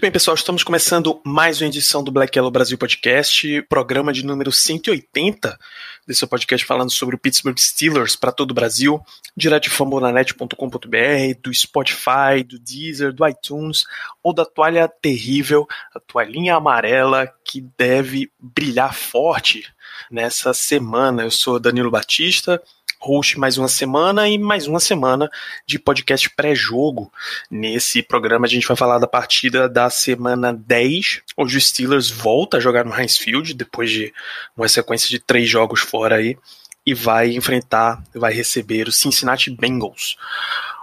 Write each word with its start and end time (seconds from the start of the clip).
Muito 0.00 0.06
bem, 0.06 0.12
pessoal, 0.12 0.34
estamos 0.34 0.64
começando 0.64 1.20
mais 1.22 1.60
uma 1.60 1.66
edição 1.66 2.02
do 2.02 2.10
Black 2.10 2.34
Yellow 2.34 2.50
Brasil 2.50 2.78
Podcast, 2.78 3.60
programa 3.68 4.14
de 4.14 4.24
número 4.24 4.50
180 4.50 5.58
desse 6.06 6.26
podcast 6.26 6.66
falando 6.66 6.90
sobre 6.90 7.16
o 7.16 7.18
Pittsburgh 7.18 7.58
Steelers 7.58 8.16
para 8.16 8.32
todo 8.32 8.52
o 8.52 8.54
Brasil, 8.54 8.98
direto 9.36 9.64
de 9.64 9.68
fambonanet.com.br, 9.68 11.38
do 11.42 11.52
Spotify, 11.52 12.42
do 12.42 12.58
Deezer, 12.58 13.12
do 13.12 13.28
iTunes 13.28 13.84
ou 14.22 14.32
da 14.32 14.46
toalha 14.46 14.88
terrível, 14.88 15.68
a 15.94 16.00
toalhinha 16.00 16.54
amarela 16.54 17.30
que 17.44 17.60
deve 17.76 18.32
brilhar 18.40 18.94
forte 18.94 19.70
nessa 20.10 20.54
semana. 20.54 21.24
Eu 21.24 21.30
sou 21.30 21.60
Danilo 21.60 21.90
Batista, 21.90 22.62
host 23.00 23.38
mais 23.38 23.56
uma 23.56 23.68
semana 23.68 24.28
e 24.28 24.38
mais 24.38 24.66
uma 24.66 24.78
semana 24.78 25.30
de 25.66 25.78
podcast 25.78 26.28
pré-jogo. 26.30 27.10
Nesse 27.50 28.02
programa 28.02 28.46
a 28.46 28.48
gente 28.48 28.68
vai 28.68 28.76
falar 28.76 28.98
da 28.98 29.06
partida 29.06 29.68
da 29.68 29.88
semana 29.88 30.52
10, 30.52 31.22
onde 31.36 31.56
o 31.56 31.60
Steelers 31.60 32.10
volta 32.10 32.58
a 32.58 32.60
jogar 32.60 32.84
no 32.84 32.94
Heinz 32.94 33.16
Field 33.16 33.54
depois 33.54 33.90
de 33.90 34.12
uma 34.56 34.68
sequência 34.68 35.08
de 35.08 35.18
três 35.18 35.48
jogos 35.48 35.80
fora 35.80 36.16
aí 36.16 36.36
e 36.84 36.94
vai 36.94 37.30
enfrentar, 37.30 38.02
vai 38.14 38.32
receber 38.32 38.88
o 38.88 38.92
Cincinnati 38.92 39.50
Bengals 39.50 40.16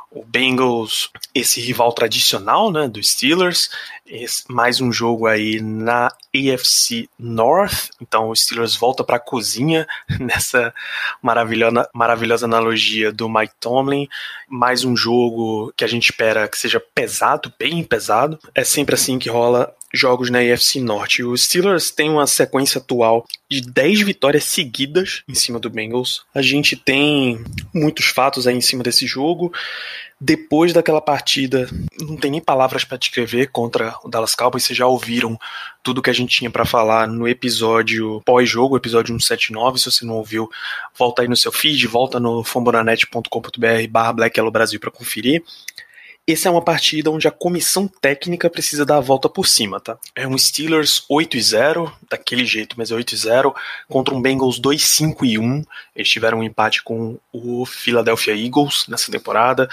o 0.09 0.23
Bengals, 0.23 1.09
esse 1.35 1.59
rival 1.59 1.91
tradicional 1.91 2.71
né, 2.71 2.87
dos 2.87 3.11
Steelers, 3.11 3.69
esse, 4.05 4.43
mais 4.49 4.79
um 4.79 4.91
jogo 4.91 5.27
aí 5.27 5.59
na 5.61 6.07
AFC 6.33 7.09
North, 7.19 7.89
então 8.01 8.29
o 8.29 8.35
Steelers 8.35 8.75
volta 8.75 9.03
para 9.03 9.17
a 9.17 9.19
cozinha 9.19 9.85
nessa 10.19 10.73
maravilhosa, 11.21 11.89
maravilhosa 11.93 12.45
analogia 12.45 13.11
do 13.11 13.27
Mike 13.27 13.53
Tomlin, 13.59 14.07
mais 14.47 14.85
um 14.85 14.95
jogo 14.95 15.73
que 15.75 15.83
a 15.83 15.87
gente 15.87 16.09
espera 16.09 16.47
que 16.47 16.57
seja 16.57 16.79
pesado, 16.79 17.53
bem 17.59 17.83
pesado, 17.83 18.39
é 18.55 18.63
sempre 18.63 18.95
assim 18.95 19.19
que 19.19 19.29
rola 19.29 19.75
jogos 19.93 20.29
na 20.29 20.39
AFC 20.39 20.79
Norte. 20.79 21.23
Os 21.23 21.43
Steelers 21.43 21.91
têm 21.91 22.09
uma 22.09 22.27
sequência 22.27 22.79
atual 22.79 23.25
de 23.49 23.61
10 23.61 24.01
vitórias 24.01 24.43
seguidas 24.43 25.23
em 25.27 25.33
cima 25.33 25.59
do 25.59 25.69
Bengals. 25.69 26.25
A 26.33 26.41
gente 26.41 26.75
tem 26.75 27.43
muitos 27.73 28.05
fatos 28.05 28.47
aí 28.47 28.55
em 28.55 28.61
cima 28.61 28.83
desse 28.83 29.05
jogo. 29.07 29.51
Depois 30.19 30.73
daquela 30.73 30.99
partida, 30.99 31.69
não 32.01 32.17
tem 32.17 32.31
nem 32.31 32.41
palavras 32.41 32.83
para 32.83 32.97
descrever 32.97 33.51
contra 33.51 33.95
o 34.03 34.09
Dallas 34.09 34.33
Cowboys. 34.33 34.63
Vocês 34.63 34.75
já 34.75 34.87
ouviram 34.87 35.37
tudo 35.83 36.01
que 36.01 36.09
a 36.09 36.13
gente 36.13 36.35
tinha 36.35 36.49
para 36.49 36.65
falar 36.65 37.07
no 37.07 37.27
episódio 37.27 38.19
pós-jogo, 38.25 38.75
episódio 38.75 39.13
179. 39.13 39.77
Se 39.77 39.91
você 39.91 40.05
não 40.05 40.15
ouviu, 40.15 40.49
volta 40.97 41.21
aí 41.21 41.27
no 41.27 41.37
seu 41.37 41.51
feed, 41.51 41.85
volta 41.85 42.19
no 42.19 42.43
fambonanet.com.br 42.43 43.87
barra 43.91 44.13
Black 44.13 44.41
Brasil 44.51 44.79
para 44.79 44.89
conferir. 44.89 45.43
Essa 46.29 46.49
é 46.49 46.51
uma 46.51 46.61
partida 46.61 47.09
onde 47.09 47.25
a 47.25 47.31
comissão 47.31 47.87
técnica 47.87 48.49
precisa 48.49 48.85
dar 48.85 48.97
a 48.97 49.01
volta 49.01 49.29
por 49.29 49.47
cima, 49.47 49.79
tá? 49.79 49.97
É 50.13 50.27
um 50.27 50.37
Steelers 50.37 51.05
8 51.09 51.37
e 51.37 51.41
0, 51.41 51.93
daquele 52.09 52.43
jeito, 52.43 52.75
mas 52.77 52.91
é 52.91 52.95
8 52.95 53.13
e 53.13 53.17
0, 53.17 53.55
contra 53.87 54.13
um 54.13 54.21
Bengals 54.21 54.59
2 54.59 54.83
5 54.83 55.25
e 55.25 55.39
1. 55.39 55.63
Eles 55.95 56.09
tiveram 56.09 56.39
um 56.39 56.43
empate 56.43 56.83
com 56.83 57.17
o 57.31 57.65
Philadelphia 57.65 58.35
Eagles 58.35 58.85
nessa 58.89 59.09
temporada. 59.09 59.69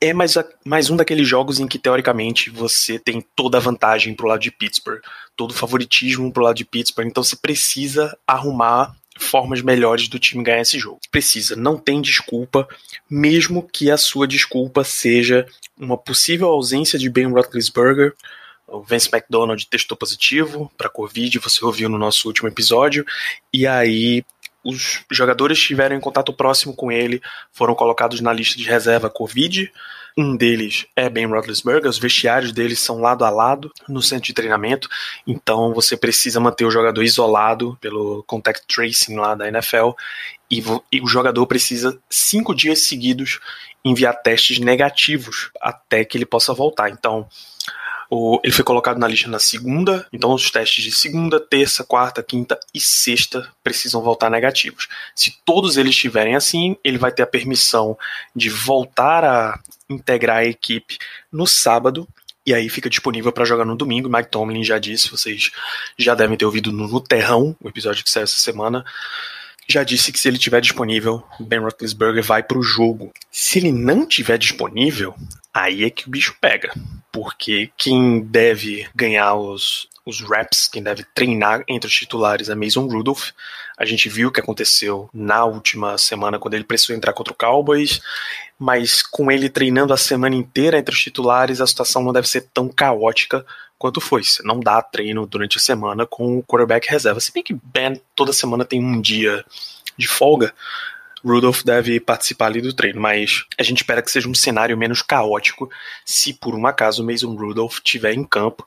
É 0.00 0.12
mais, 0.12 0.36
a, 0.36 0.44
mais 0.64 0.90
um 0.90 0.96
daqueles 0.96 1.28
jogos 1.28 1.60
em 1.60 1.68
que, 1.68 1.78
teoricamente, 1.78 2.50
você 2.50 2.98
tem 2.98 3.24
toda 3.36 3.58
a 3.58 3.60
vantagem 3.60 4.12
pro 4.12 4.26
lado 4.26 4.40
de 4.40 4.50
Pittsburgh, 4.50 5.00
todo 5.36 5.52
o 5.52 5.54
favoritismo 5.54 6.32
pro 6.32 6.42
lado 6.42 6.56
de 6.56 6.64
Pittsburgh, 6.64 7.06
então 7.06 7.22
você 7.22 7.36
precisa 7.36 8.18
arrumar 8.26 8.96
formas 9.20 9.60
melhores 9.60 10.08
do 10.08 10.18
time 10.18 10.42
ganhar 10.42 10.62
esse 10.62 10.78
jogo. 10.78 10.98
Precisa, 11.10 11.54
não 11.54 11.76
tem 11.76 12.00
desculpa, 12.00 12.66
mesmo 13.08 13.62
que 13.62 13.90
a 13.90 13.96
sua 13.96 14.26
desculpa 14.26 14.82
seja 14.82 15.46
uma 15.80 15.96
possível 15.96 16.48
ausência 16.48 16.98
de 16.98 17.08
Ben 17.08 17.26
Roethlisberger. 17.26 18.14
O 18.66 18.82
Vince 18.82 19.08
McDonald 19.12 19.66
testou 19.66 19.96
positivo 19.96 20.70
para 20.76 20.88
Covid, 20.88 21.38
você 21.38 21.64
ouviu 21.64 21.88
no 21.88 21.98
nosso 21.98 22.28
último 22.28 22.48
episódio, 22.48 23.04
e 23.52 23.66
aí 23.66 24.24
os 24.62 25.02
jogadores 25.10 25.58
estiveram 25.58 25.96
em 25.96 26.00
contato 26.00 26.32
próximo 26.32 26.74
com 26.74 26.92
ele 26.92 27.22
foram 27.50 27.74
colocados 27.74 28.20
na 28.20 28.32
lista 28.32 28.58
de 28.58 28.64
reserva 28.64 29.08
Covid. 29.08 29.72
Um 30.18 30.36
deles 30.36 30.86
é 30.94 31.08
Ben 31.08 31.26
Roethlisberger, 31.26 31.88
os 31.88 31.98
vestiários 31.98 32.52
deles 32.52 32.80
são 32.80 33.00
lado 33.00 33.24
a 33.24 33.30
lado 33.30 33.72
no 33.88 34.02
centro 34.02 34.26
de 34.26 34.34
treinamento, 34.34 34.88
então 35.26 35.72
você 35.72 35.96
precisa 35.96 36.38
manter 36.38 36.64
o 36.64 36.70
jogador 36.70 37.02
isolado 37.02 37.78
pelo 37.80 38.22
contact 38.24 38.64
tracing 38.66 39.16
lá 39.16 39.34
da 39.34 39.48
NFL 39.48 39.90
e, 40.50 40.62
e 40.90 41.00
o 41.00 41.06
jogador 41.06 41.46
precisa 41.46 41.98
cinco 42.08 42.54
dias 42.54 42.84
seguidos 42.84 43.38
enviar 43.84 44.20
testes 44.20 44.58
negativos 44.58 45.50
até 45.60 46.04
que 46.04 46.18
ele 46.18 46.26
possa 46.26 46.52
voltar. 46.52 46.90
Então, 46.90 47.28
o, 48.10 48.40
ele 48.42 48.52
foi 48.52 48.64
colocado 48.64 48.98
na 48.98 49.06
lista 49.06 49.28
na 49.28 49.38
segunda, 49.38 50.04
então 50.12 50.34
os 50.34 50.50
testes 50.50 50.82
de 50.82 50.90
segunda, 50.90 51.38
terça, 51.38 51.84
quarta, 51.84 52.22
quinta 52.22 52.58
e 52.74 52.80
sexta 52.80 53.48
precisam 53.62 54.02
voltar 54.02 54.28
negativos. 54.28 54.88
Se 55.14 55.38
todos 55.44 55.76
eles 55.76 55.94
estiverem 55.94 56.34
assim, 56.34 56.76
ele 56.82 56.98
vai 56.98 57.12
ter 57.12 57.22
a 57.22 57.26
permissão 57.26 57.96
de 58.34 58.50
voltar 58.50 59.24
a 59.24 59.60
integrar 59.88 60.38
a 60.38 60.44
equipe 60.44 60.98
no 61.30 61.46
sábado 61.46 62.08
e 62.44 62.52
aí 62.52 62.68
fica 62.68 62.90
disponível 62.90 63.30
para 63.30 63.44
jogar 63.44 63.64
no 63.64 63.76
domingo. 63.76 64.08
Mike 64.08 64.30
Tomlin 64.30 64.64
já 64.64 64.78
disse, 64.78 65.08
vocês 65.08 65.52
já 65.96 66.14
devem 66.14 66.36
ter 66.36 66.44
ouvido 66.44 66.72
no, 66.72 66.88
no 66.88 67.00
Terrão, 67.00 67.56
o 67.62 67.68
episódio 67.68 68.02
que 68.02 68.10
saiu 68.10 68.24
essa 68.24 68.36
semana, 68.36 68.84
já 69.68 69.84
disse 69.84 70.12
que 70.12 70.18
se 70.18 70.28
ele 70.28 70.38
tiver 70.38 70.60
disponível, 70.60 71.22
Ben 71.38 71.60
Roethlisberger 71.60 72.22
vai 72.22 72.42
para 72.42 72.58
o 72.58 72.62
jogo. 72.62 73.12
Se 73.30 73.58
ele 73.58 73.72
não 73.72 74.06
tiver 74.06 74.38
disponível, 74.38 75.14
aí 75.52 75.84
é 75.84 75.90
que 75.90 76.06
o 76.06 76.10
bicho 76.10 76.36
pega. 76.40 76.72
Porque 77.12 77.70
quem 77.76 78.20
deve 78.20 78.88
ganhar 78.94 79.34
os, 79.34 79.88
os 80.06 80.20
reps, 80.20 80.68
quem 80.68 80.82
deve 80.82 81.04
treinar 81.14 81.64
entre 81.68 81.88
os 81.88 81.94
titulares 81.94 82.48
é 82.48 82.54
Mason 82.54 82.86
Rudolph. 82.86 83.30
A 83.76 83.84
gente 83.84 84.08
viu 84.08 84.28
o 84.28 84.32
que 84.32 84.40
aconteceu 84.40 85.08
na 85.12 85.44
última 85.44 85.96
semana 85.98 86.38
quando 86.38 86.54
ele 86.54 86.64
precisou 86.64 86.94
entrar 86.94 87.12
contra 87.12 87.32
o 87.32 87.36
Cowboys, 87.36 88.00
mas 88.58 89.02
com 89.02 89.30
ele 89.30 89.48
treinando 89.48 89.92
a 89.92 89.96
semana 89.96 90.36
inteira 90.36 90.78
entre 90.78 90.94
os 90.94 91.00
titulares, 91.00 91.60
a 91.60 91.66
situação 91.66 92.02
não 92.02 92.12
deve 92.12 92.28
ser 92.28 92.48
tão 92.52 92.68
caótica 92.68 93.44
quanto 93.78 94.00
foi. 94.00 94.22
Você 94.22 94.42
não 94.42 94.60
dá 94.60 94.82
treino 94.82 95.26
durante 95.26 95.56
a 95.56 95.60
semana 95.60 96.06
com 96.06 96.38
o 96.38 96.42
quarterback 96.42 96.88
reserva. 96.88 97.18
Se 97.18 97.32
bem 97.32 97.42
que 97.42 97.54
Ben 97.54 98.00
toda 98.14 98.32
semana 98.32 98.64
tem 98.64 98.78
um 98.78 99.00
dia 99.00 99.44
de 99.96 100.06
folga, 100.06 100.52
Rudolph 101.24 101.62
deve 101.62 102.00
participar 102.00 102.46
ali 102.46 102.60
do 102.60 102.72
treino, 102.72 103.00
mas 103.00 103.44
a 103.58 103.62
gente 103.62 103.78
espera 103.78 104.02
que 104.02 104.10
seja 104.10 104.28
um 104.28 104.34
cenário 104.34 104.76
menos 104.76 105.02
caótico 105.02 105.70
se 106.04 106.32
por 106.32 106.54
um 106.54 106.66
acaso 106.66 107.04
Mason 107.04 107.34
Rudolph 107.34 107.76
estiver 107.76 108.12
em 108.12 108.24
campo. 108.24 108.64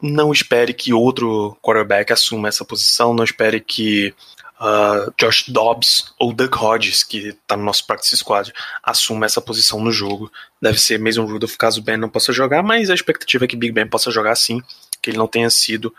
Não 0.00 0.32
espere 0.32 0.74
que 0.74 0.92
outro 0.92 1.56
quarterback 1.62 2.12
assuma 2.12 2.48
essa 2.48 2.64
posição, 2.64 3.14
não 3.14 3.24
espere 3.24 3.60
que 3.60 4.14
uh, 4.60 5.12
Josh 5.18 5.48
Dobbs 5.48 6.14
ou 6.18 6.32
Doug 6.32 6.54
Hodges, 6.54 7.02
que 7.02 7.28
está 7.28 7.56
no 7.56 7.64
nosso 7.64 7.86
practice 7.86 8.16
squad, 8.16 8.52
assuma 8.82 9.26
essa 9.26 9.40
posição 9.40 9.80
no 9.80 9.90
jogo. 9.90 10.30
Deve 10.60 10.80
ser 10.80 10.98
Mason 10.98 11.24
Rudolph 11.24 11.56
caso 11.56 11.82
Ben 11.82 11.96
não 11.96 12.08
possa 12.08 12.32
jogar, 12.32 12.62
mas 12.62 12.90
a 12.90 12.94
expectativa 12.94 13.44
é 13.44 13.48
que 13.48 13.56
Big 13.56 13.72
Ben 13.72 13.86
possa 13.86 14.10
jogar 14.10 14.34
sim, 14.36 14.62
que 15.00 15.10
ele 15.10 15.18
não 15.18 15.26
tenha 15.26 15.50
sido 15.50 15.94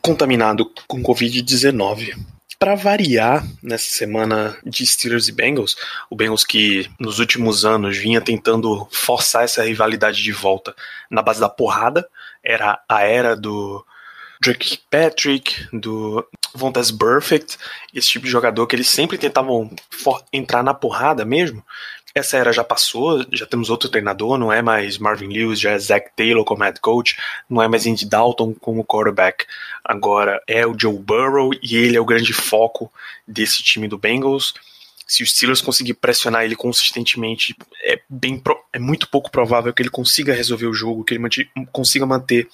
contaminado 0.00 0.70
com 0.86 1.02
Covid-19 1.02 2.16
para 2.58 2.74
variar 2.74 3.46
nessa 3.62 3.88
semana 3.88 4.56
de 4.64 4.84
Steelers 4.84 5.28
e 5.28 5.32
Bengals, 5.32 5.76
o 6.10 6.16
Bengals 6.16 6.44
que 6.44 6.90
nos 6.98 7.18
últimos 7.20 7.64
anos 7.64 7.96
vinha 7.96 8.20
tentando 8.20 8.88
forçar 8.90 9.44
essa 9.44 9.62
rivalidade 9.62 10.22
de 10.22 10.32
volta 10.32 10.74
na 11.08 11.22
base 11.22 11.40
da 11.40 11.48
porrada, 11.48 12.08
era 12.42 12.82
a 12.88 13.02
era 13.02 13.36
do 13.36 13.84
Drake 14.40 14.78
Patrick, 14.90 15.68
do 15.72 16.26
Vontaze 16.54 16.96
Perfect, 16.96 17.58
esse 17.94 18.08
tipo 18.08 18.24
de 18.24 18.30
jogador 18.30 18.66
que 18.66 18.74
eles 18.74 18.88
sempre 18.88 19.18
tentavam 19.18 19.70
entrar 20.32 20.62
na 20.62 20.74
porrada 20.74 21.24
mesmo. 21.24 21.64
Essa 22.14 22.36
era 22.36 22.52
já 22.52 22.64
passou, 22.64 23.24
já 23.32 23.46
temos 23.46 23.70
outro 23.70 23.88
treinador, 23.88 24.38
não 24.38 24.52
é 24.52 24.62
mais 24.62 24.98
Marvin 24.98 25.28
Lewis, 25.28 25.60
já 25.60 25.72
é 25.72 25.78
Zach 25.78 26.10
Taylor 26.16 26.44
como 26.44 26.64
head 26.64 26.80
coach, 26.80 27.16
não 27.48 27.62
é 27.62 27.68
mais 27.68 27.86
Andy 27.86 28.06
Dalton 28.06 28.54
como 28.54 28.84
quarterback. 28.84 29.44
Agora 29.84 30.42
é 30.46 30.66
o 30.66 30.74
Joe 30.78 30.98
Burrow 30.98 31.50
e 31.62 31.76
ele 31.76 31.96
é 31.96 32.00
o 32.00 32.04
grande 32.04 32.32
foco 32.32 32.90
desse 33.26 33.62
time 33.62 33.86
do 33.86 33.98
Bengals. 33.98 34.54
Se 35.06 35.22
o 35.22 35.26
Steelers 35.26 35.62
conseguir 35.62 35.94
pressionar 35.94 36.44
ele 36.44 36.54
consistentemente, 36.54 37.56
é, 37.82 37.98
bem, 38.08 38.42
é 38.72 38.78
muito 38.78 39.08
pouco 39.08 39.30
provável 39.30 39.72
que 39.72 39.80
ele 39.80 39.88
consiga 39.88 40.34
resolver 40.34 40.66
o 40.66 40.74
jogo, 40.74 41.02
que 41.02 41.14
ele 41.14 41.48
consiga 41.72 42.04
manter 42.04 42.46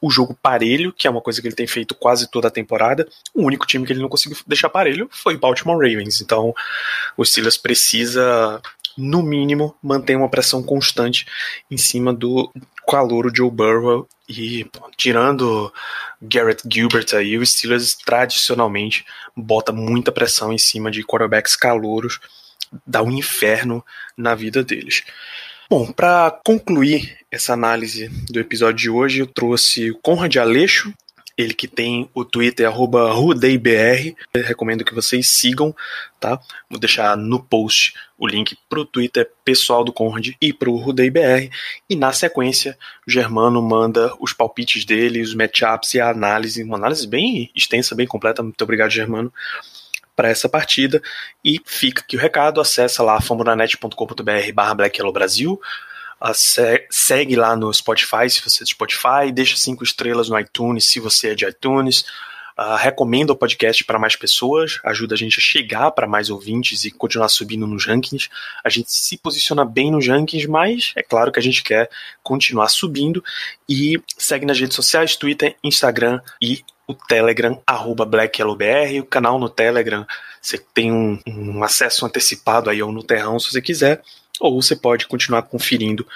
o 0.00 0.10
jogo 0.10 0.34
parelho, 0.40 0.94
que 0.94 1.06
é 1.06 1.10
uma 1.10 1.20
coisa 1.20 1.42
que 1.42 1.48
ele 1.48 1.54
tem 1.54 1.66
feito 1.66 1.94
quase 1.94 2.30
toda 2.30 2.48
a 2.48 2.50
temporada. 2.50 3.06
O 3.34 3.42
único 3.42 3.66
time 3.66 3.84
que 3.84 3.92
ele 3.92 4.00
não 4.00 4.08
conseguiu 4.08 4.38
deixar 4.46 4.70
parelho 4.70 5.08
foi 5.12 5.34
o 5.34 5.38
Baltimore 5.38 5.76
Ravens. 5.76 6.22
Então, 6.22 6.54
o 7.18 7.24
Steelers 7.24 7.58
precisa 7.58 8.62
no 9.00 9.22
mínimo, 9.22 9.74
manter 9.82 10.16
uma 10.16 10.28
pressão 10.28 10.62
constante 10.62 11.26
em 11.70 11.76
cima 11.76 12.12
do 12.12 12.50
calor 12.88 13.30
Joe 13.34 13.50
Burrow 13.50 14.08
e 14.28 14.64
pô, 14.64 14.90
tirando 14.96 15.72
Garrett 16.20 16.62
Gilbert 16.70 17.06
aí, 17.14 17.36
o 17.36 17.44
Steelers 17.44 17.94
tradicionalmente 17.94 19.04
bota 19.36 19.72
muita 19.72 20.12
pressão 20.12 20.52
em 20.52 20.58
cima 20.58 20.90
de 20.90 21.04
quarterbacks 21.04 21.56
calouros, 21.56 22.20
dá 22.86 23.02
um 23.02 23.10
inferno 23.10 23.84
na 24.16 24.34
vida 24.34 24.62
deles. 24.62 25.02
Bom, 25.68 25.92
para 25.92 26.30
concluir 26.44 27.16
essa 27.30 27.52
análise 27.52 28.08
do 28.28 28.40
episódio 28.40 28.76
de 28.76 28.90
hoje, 28.90 29.20
eu 29.20 29.26
trouxe 29.26 29.90
o 29.90 29.98
Conrad 29.98 30.36
Aleixo, 30.36 30.92
ele 31.40 31.54
que 31.54 31.66
tem 31.66 32.08
o 32.14 32.24
Twitter 32.24 32.66
arroba 32.66 33.12
RudeiBR. 33.12 34.14
Recomendo 34.34 34.84
que 34.84 34.94
vocês 34.94 35.26
sigam, 35.28 35.74
tá? 36.18 36.38
Vou 36.68 36.78
deixar 36.78 37.16
no 37.16 37.42
post 37.42 37.94
o 38.18 38.26
link 38.26 38.56
pro 38.68 38.84
Twitter 38.84 39.30
pessoal 39.44 39.82
do 39.82 39.92
Conrad 39.92 40.30
e 40.40 40.52
pro 40.52 40.76
RudeiBR. 40.76 41.50
E 41.88 41.96
na 41.96 42.12
sequência, 42.12 42.76
o 43.06 43.10
Germano 43.10 43.62
manda 43.62 44.14
os 44.20 44.32
palpites 44.32 44.84
dele, 44.84 45.22
os 45.22 45.34
matchups 45.34 45.94
e 45.94 46.00
a 46.00 46.10
análise, 46.10 46.62
uma 46.62 46.76
análise 46.76 47.06
bem 47.06 47.50
extensa, 47.54 47.94
bem 47.94 48.06
completa. 48.06 48.42
Muito 48.42 48.62
obrigado, 48.62 48.90
Germano 48.90 49.32
para 50.16 50.28
essa 50.28 50.50
partida 50.50 51.00
e 51.42 51.58
fica 51.64 52.02
aqui 52.02 52.14
o 52.14 52.20
recado, 52.20 52.60
acessa 52.60 53.02
lá 53.02 53.18
fambonanet.com.br 53.22 54.52
barra 54.52 54.74
Black 54.74 54.98
Yellow 54.98 55.14
Segue 56.90 57.36
lá 57.36 57.56
no 57.56 57.72
Spotify, 57.72 58.28
se 58.28 58.42
você 58.42 58.62
é 58.62 58.64
de 58.64 58.70
Spotify, 58.70 59.32
deixa 59.32 59.56
cinco 59.56 59.82
estrelas 59.82 60.28
no 60.28 60.38
iTunes, 60.38 60.86
se 60.86 61.00
você 61.00 61.30
é 61.30 61.34
de 61.34 61.46
iTunes. 61.46 62.04
Uh, 62.58 62.76
recomenda 62.76 63.32
o 63.32 63.36
podcast 63.36 63.82
para 63.84 63.98
mais 63.98 64.16
pessoas, 64.16 64.80
ajuda 64.84 65.14
a 65.14 65.16
gente 65.16 65.38
a 65.38 65.40
chegar 65.40 65.90
para 65.92 66.06
mais 66.06 66.28
ouvintes 66.28 66.84
e 66.84 66.90
continuar 66.90 67.30
subindo 67.30 67.66
nos 67.66 67.86
rankings. 67.86 68.28
A 68.62 68.68
gente 68.68 68.92
se 68.92 69.16
posiciona 69.16 69.64
bem 69.64 69.90
nos 69.90 70.06
rankings, 70.06 70.46
mas 70.46 70.92
é 70.94 71.02
claro 71.02 71.32
que 71.32 71.38
a 71.38 71.42
gente 71.42 71.62
quer 71.62 71.88
continuar 72.22 72.68
subindo. 72.68 73.24
E 73.66 73.98
segue 74.18 74.44
nas 74.44 74.60
redes 74.60 74.76
sociais, 74.76 75.16
Twitter, 75.16 75.56
Instagram 75.64 76.20
e 76.38 76.62
o 76.86 76.94
Telegram, 76.94 77.62
arroba 77.66 78.04
o 78.04 79.04
canal 79.06 79.38
no 79.38 79.48
Telegram, 79.48 80.04
você 80.40 80.58
tem 80.58 80.90
um, 80.90 81.20
um 81.26 81.62
acesso 81.62 82.04
antecipado 82.04 82.68
aí 82.68 82.80
ao 82.80 82.90
Nuterrão 82.90 83.38
se 83.38 83.52
você 83.52 83.62
quiser 83.62 84.02
ou 84.40 84.60
você 84.60 84.74
pode 84.74 85.06
continuar 85.06 85.42
conferindo 85.42 86.06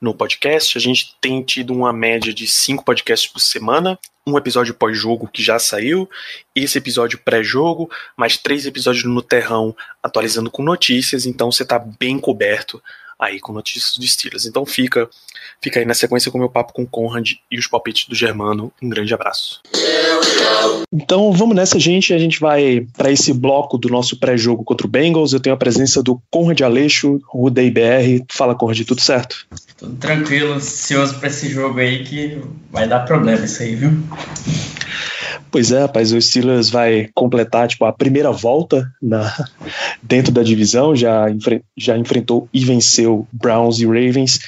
no 0.00 0.14
podcast. 0.14 0.76
A 0.76 0.80
gente 0.80 1.14
tem 1.20 1.42
tido 1.42 1.72
uma 1.72 1.92
média 1.92 2.32
de 2.32 2.46
cinco 2.46 2.84
podcasts 2.84 3.30
por 3.30 3.40
semana, 3.40 3.98
um 4.26 4.36
episódio 4.38 4.74
pós-jogo 4.74 5.28
que 5.28 5.42
já 5.42 5.58
saiu, 5.58 6.08
esse 6.54 6.78
episódio 6.78 7.18
pré-jogo, 7.18 7.90
mais 8.16 8.36
três 8.36 8.66
episódios 8.66 9.04
no 9.04 9.22
Terrão 9.22 9.76
atualizando 10.02 10.50
com 10.50 10.62
notícias, 10.62 11.26
então 11.26 11.52
você 11.52 11.62
está 11.62 11.78
bem 11.78 12.18
coberto 12.18 12.82
aí 13.18 13.38
com 13.38 13.52
notícias 13.52 13.96
do 13.96 14.06
Steelers. 14.06 14.46
Então 14.46 14.64
fica, 14.66 15.08
fica 15.62 15.78
aí 15.78 15.86
na 15.86 15.94
sequência 15.94 16.30
com 16.30 16.38
o 16.38 16.40
meu 16.40 16.50
papo 16.50 16.72
com 16.72 16.82
o 16.82 16.86
Conrad 16.86 17.32
e 17.50 17.58
os 17.58 17.66
palpites 17.66 18.08
do 18.08 18.14
Germano. 18.14 18.72
Um 18.82 18.88
grande 18.88 19.14
abraço. 19.14 19.62
Então 20.92 21.32
vamos 21.32 21.56
nessa, 21.56 21.78
gente. 21.78 22.14
A 22.14 22.18
gente 22.18 22.38
vai 22.38 22.86
para 22.96 23.10
esse 23.10 23.32
bloco 23.32 23.76
do 23.76 23.88
nosso 23.88 24.18
pré-jogo 24.18 24.62
contra 24.62 24.86
o 24.86 24.90
Bengals. 24.90 25.32
Eu 25.32 25.40
tenho 25.40 25.54
a 25.54 25.58
presença 25.58 26.02
do 26.02 26.20
Conrad 26.30 26.60
Aleixo, 26.60 27.20
o 27.32 27.50
BR. 27.50 28.24
Fala, 28.30 28.54
Conrad, 28.54 28.80
tudo 28.82 29.00
certo? 29.00 29.46
Tudo 29.76 29.96
tranquilo, 29.96 30.54
ansioso 30.54 31.18
para 31.18 31.28
esse 31.28 31.48
jogo 31.48 31.80
aí 31.80 32.04
que 32.04 32.38
vai 32.70 32.86
dar 32.86 33.00
problema 33.00 33.44
isso 33.44 33.62
aí, 33.62 33.74
viu? 33.74 33.90
Pois 35.54 35.70
é, 35.70 35.82
rapaz, 35.82 36.12
o 36.12 36.20
Steelers 36.20 36.68
vai 36.68 37.08
completar 37.14 37.68
tipo, 37.68 37.84
a 37.84 37.92
primeira 37.92 38.32
volta 38.32 38.90
na, 39.00 39.32
dentro 40.02 40.32
da 40.32 40.42
divisão, 40.42 40.96
já, 40.96 41.30
enfre, 41.30 41.62
já 41.76 41.96
enfrentou 41.96 42.48
e 42.52 42.64
venceu 42.64 43.24
Browns 43.32 43.78
e 43.78 43.86
Ravens, 43.86 44.40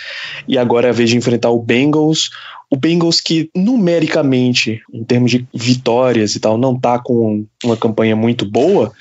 e 0.48 0.58
agora 0.58 0.88
é 0.88 0.90
a 0.90 0.92
vez 0.92 1.10
de 1.10 1.16
enfrentar 1.16 1.50
o 1.50 1.62
Bengals. 1.62 2.30
O 2.70 2.76
Bengals 2.76 3.20
que 3.20 3.50
numericamente, 3.54 4.82
em 4.92 5.04
termos 5.04 5.30
de 5.30 5.46
vitórias 5.54 6.34
e 6.34 6.40
tal, 6.40 6.58
não 6.58 6.78
tá 6.78 6.98
com 6.98 7.46
uma 7.62 7.76
campanha 7.76 8.16
muito 8.16 8.44
boa, 8.44 8.92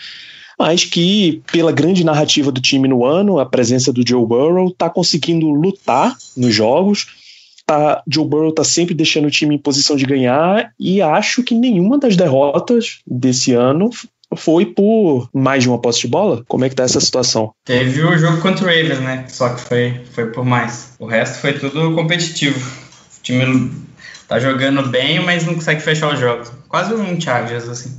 mas 0.58 0.84
que 0.84 1.42
pela 1.52 1.72
grande 1.72 2.04
narrativa 2.04 2.52
do 2.52 2.62
time 2.62 2.88
no 2.88 3.04
ano, 3.04 3.40
a 3.40 3.46
presença 3.46 3.92
do 3.92 4.08
Joe 4.08 4.26
Burrow 4.26 4.72
tá 4.72 4.90
conseguindo 4.90 5.50
lutar 5.50 6.16
nos 6.38 6.54
jogos 6.54 7.08
tá, 7.66 8.04
Joe 8.08 8.26
Burrow 8.26 8.54
tá 8.54 8.64
sempre 8.64 8.94
deixando 8.94 9.26
o 9.26 9.32
time 9.32 9.56
em 9.56 9.60
posição 9.60 9.96
de 9.96 10.06
ganhar 10.06 10.72
e 10.80 11.02
acho 11.02 11.44
que 11.44 11.56
nenhuma 11.56 11.98
das 11.98 12.16
derrotas 12.16 13.00
desse 13.06 13.54
ano 13.54 13.90
foi 14.36 14.66
por 14.66 15.30
mais 15.34 15.64
de 15.64 15.70
uma 15.70 15.80
posse 15.80 16.02
de 16.02 16.08
bola? 16.08 16.44
Como 16.48 16.66
é 16.66 16.70
que 16.70 16.76
tá 16.76 16.84
essa 16.84 17.00
situação? 17.00 17.54
Teve 17.64 18.04
o 18.04 18.18
jogo 18.18 18.42
contra 18.42 18.66
o 18.66 18.68
Ravens, 18.68 19.00
né? 19.00 19.26
Só 19.30 19.50
que 19.50 19.62
foi, 19.62 20.02
foi 20.12 20.28
por 20.32 20.44
mais. 20.44 20.94
O 21.00 21.06
resto 21.06 21.40
foi 21.40 21.54
tudo 21.54 21.94
competitivo. 21.96 22.85
O 23.26 23.34
time 23.34 23.72
tá 24.28 24.40
jogando 24.40 24.88
bem, 24.88 25.20
mas 25.20 25.48
não 25.48 25.56
consegue 25.56 25.82
fechar 25.82 26.14
os 26.14 26.20
jogos. 26.20 26.52
Quase 26.70 26.94
um 26.94 27.20
Chargers, 27.20 27.68
assim. 27.68 27.92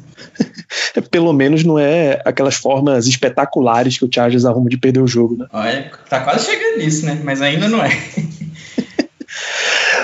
Pelo 1.11 1.33
menos 1.33 1.65
não 1.65 1.77
é 1.77 2.23
aquelas 2.25 2.55
formas 2.55 3.09
espetaculares 3.09 3.99
que 3.99 4.05
o 4.05 4.11
Chargers 4.13 4.45
arruma 4.45 4.71
de 4.71 4.79
perder 4.79 5.01
o 5.01 5.09
jogo, 5.09 5.37
né? 5.37 5.47
Olha, 5.53 5.91
tá 6.09 6.21
quase 6.21 6.47
chegando 6.47 6.79
nisso, 6.79 7.05
né? 7.05 7.21
Mas 7.25 7.43
ainda 7.43 7.69
não 7.69 7.85
é. 7.85 7.91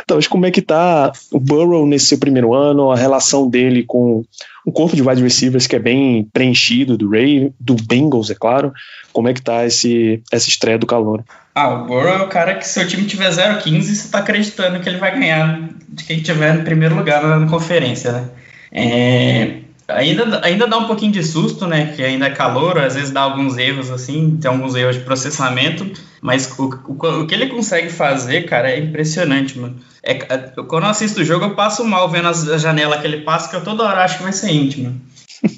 Então, 0.04 0.16
mas 0.16 0.26
como 0.26 0.44
é 0.44 0.50
que 0.50 0.60
tá 0.60 1.12
o 1.30 1.38
Burrow 1.38 1.86
nesse 1.86 2.06
seu 2.06 2.18
primeiro 2.18 2.52
ano, 2.52 2.90
a 2.90 2.96
relação 2.96 3.48
dele 3.48 3.84
com 3.84 4.24
o 4.66 4.72
corpo 4.72 4.96
de 4.96 5.02
wide 5.02 5.22
receivers 5.22 5.66
que 5.66 5.76
é 5.76 5.78
bem 5.78 6.28
preenchido 6.32 6.98
do 6.98 7.08
Ray, 7.08 7.52
do 7.58 7.74
Bengals, 7.74 8.28
é 8.28 8.34
claro. 8.34 8.72
Como 9.12 9.28
é 9.28 9.32
que 9.32 9.40
tá 9.40 9.64
esse, 9.64 10.22
essa 10.30 10.48
estreia 10.48 10.76
do 10.76 10.86
calor? 10.86 11.24
Ah, 11.54 11.68
o 11.68 11.84
Burrow 11.84 12.14
é 12.14 12.22
o 12.22 12.28
cara 12.28 12.54
que 12.54 12.66
se 12.66 12.80
o 12.80 12.88
time 12.88 13.04
tiver 13.04 13.30
0-15, 13.30 13.82
você 13.82 14.08
tá 14.08 14.18
acreditando 14.18 14.80
que 14.80 14.88
ele 14.88 14.98
vai 14.98 15.12
ganhar 15.18 15.68
de 15.88 16.04
quem 16.04 16.22
tiver 16.22 16.54
no 16.54 16.64
primeiro 16.64 16.94
lugar 16.94 17.22
na, 17.22 17.46
conferência, 17.46 18.12
né? 18.12 18.28
É, 18.72 19.58
ainda, 19.86 20.40
ainda 20.42 20.66
dá 20.66 20.78
um 20.78 20.86
pouquinho 20.86 21.12
de 21.12 21.22
susto, 21.22 21.66
né? 21.66 21.92
Que 21.94 22.02
ainda 22.02 22.26
é 22.26 22.30
calor, 22.30 22.78
às 22.78 22.94
vezes 22.94 23.10
dá 23.10 23.20
alguns 23.20 23.58
erros, 23.58 23.90
assim, 23.90 24.38
tem 24.40 24.50
alguns 24.50 24.74
erros 24.74 24.96
de 24.96 25.02
processamento, 25.02 25.92
mas 26.22 26.50
o, 26.58 26.80
o, 26.86 27.20
o 27.20 27.26
que 27.26 27.34
ele 27.34 27.48
consegue 27.48 27.90
fazer, 27.90 28.46
cara, 28.46 28.70
é 28.70 28.78
impressionante, 28.78 29.58
mano. 29.58 29.76
É, 30.02 30.12
é, 30.12 30.38
quando 30.66 30.84
eu 30.84 30.90
assisto 30.90 31.20
o 31.20 31.24
jogo, 31.24 31.44
eu 31.44 31.54
passo 31.54 31.84
mal 31.84 32.08
vendo 32.08 32.28
a 32.28 32.58
janela 32.58 32.98
que 32.98 33.06
ele 33.06 33.20
passa, 33.20 33.50
que 33.50 33.56
eu 33.56 33.62
toda 33.62 33.84
hora 33.84 34.02
acho 34.02 34.16
que 34.16 34.22
vai 34.22 34.32
ser 34.32 34.50
íntimo. 34.50 34.98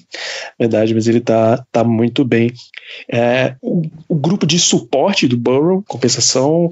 Verdade, 0.58 0.94
mas 0.94 1.06
ele 1.06 1.20
tá, 1.20 1.65
tá 1.73 1.82
muito 1.82 2.25
bem. 2.25 2.53
É, 3.11 3.56
o, 3.61 3.82
o, 4.08 4.15
grupo 4.15 4.46
de 4.46 4.58
suporte 4.58 5.27
do 5.27 5.37
Burrow, 5.37 5.82
compensação, 5.87 6.70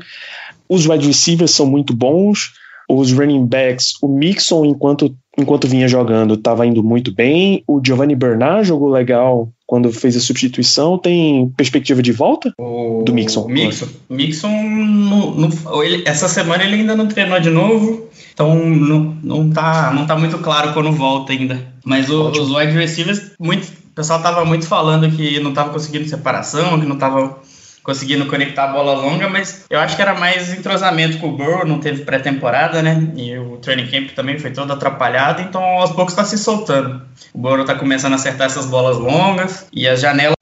os 0.69 0.87
wide 0.87 1.07
receivers 1.07 1.51
são 1.51 1.67
muito 1.67 1.95
bons, 1.95 2.53
os 2.89 3.12
running 3.12 3.47
backs, 3.47 3.95
o 4.03 4.09
Mixon, 4.09 4.65
enquanto, 4.65 5.15
enquanto 5.39 5.69
vinha 5.69 5.89
jogando, 5.89 6.35
estava 6.35 6.67
indo 6.67 6.83
muito 6.83 7.12
bem, 7.12 7.62
o 7.67 7.81
Giovanni 7.85 8.15
Bernard 8.15 8.67
jogou 8.67 8.91
legal 8.91 9.49
quando 9.67 9.91
fez 9.91 10.17
a 10.17 10.21
substituição, 10.21 10.99
tem 10.99 11.49
perspectiva 11.57 12.03
de 12.03 12.12
volta 12.12 12.53
o... 12.59 13.03
do 13.05 13.15
Mixon? 13.15 13.49
Mixon, 13.49 13.87
Mixon 14.09 14.62
no, 14.62 15.31
no, 15.35 15.83
ele, 15.83 16.03
essa 16.07 16.29
semana 16.29 16.62
ele 16.62 16.77
ainda 16.77 16.95
não 16.95 17.09
treinou 17.09 17.41
de 17.41 17.49
novo, 17.49 18.09
então 18.33 18.55
não, 18.55 19.17
não, 19.23 19.51
tá, 19.51 19.93
não 19.93 20.07
tá 20.07 20.17
muito 20.17 20.39
claro 20.39 20.73
quando 20.73 20.91
volta 20.93 21.33
ainda. 21.33 21.73
Mas 21.85 22.09
o, 22.11 22.29
os 22.31 22.51
wide 22.51 22.73
receivers, 22.73 23.33
muito, 23.39 23.67
o 23.67 23.95
pessoal 23.95 24.23
tava 24.23 24.45
muito 24.45 24.67
falando 24.67 25.11
que 25.11 25.39
não 25.41 25.53
tava 25.53 25.71
conseguindo 25.71 26.09
separação, 26.09 26.81
que 26.81 26.87
não 26.87 26.97
tava 26.97 27.39
conseguindo 27.83 28.27
conectar 28.27 28.65
a 28.65 28.73
bola 28.73 28.95
longa, 28.95 29.29
mas 29.29 29.65
eu 29.69 29.81
acho 29.81 29.97
que 29.97 30.03
era 30.03 30.15
mais 30.15 30.53
entrosamento 30.57 31.19
com 31.19 31.31
o 31.31 31.37
Burrow, 31.37 31.67
não 31.67 31.81
teve 31.81 32.05
pré-temporada, 32.05 32.81
né? 32.81 33.09
E 33.17 33.37
o 33.37 33.57
training 33.57 33.89
camp 33.89 34.11
também 34.15 34.39
foi 34.39 34.53
todo 34.53 34.73
atrapalhado, 34.73 35.43
então 35.43 35.62
aos 35.62 35.91
poucos 35.91 36.12
está 36.12 36.25
se 36.25 36.39
soltando. 36.39 37.03
O 37.35 37.39
Burrow 37.39 37.62
está 37.62 37.75
começando 37.75 38.12
a 38.12 38.17
acertar 38.17 38.47
essas 38.47 38.67
bolas 38.67 38.99
longas 38.99 39.67
e 39.73 39.89
as 39.89 40.01
janelas, 40.01 40.37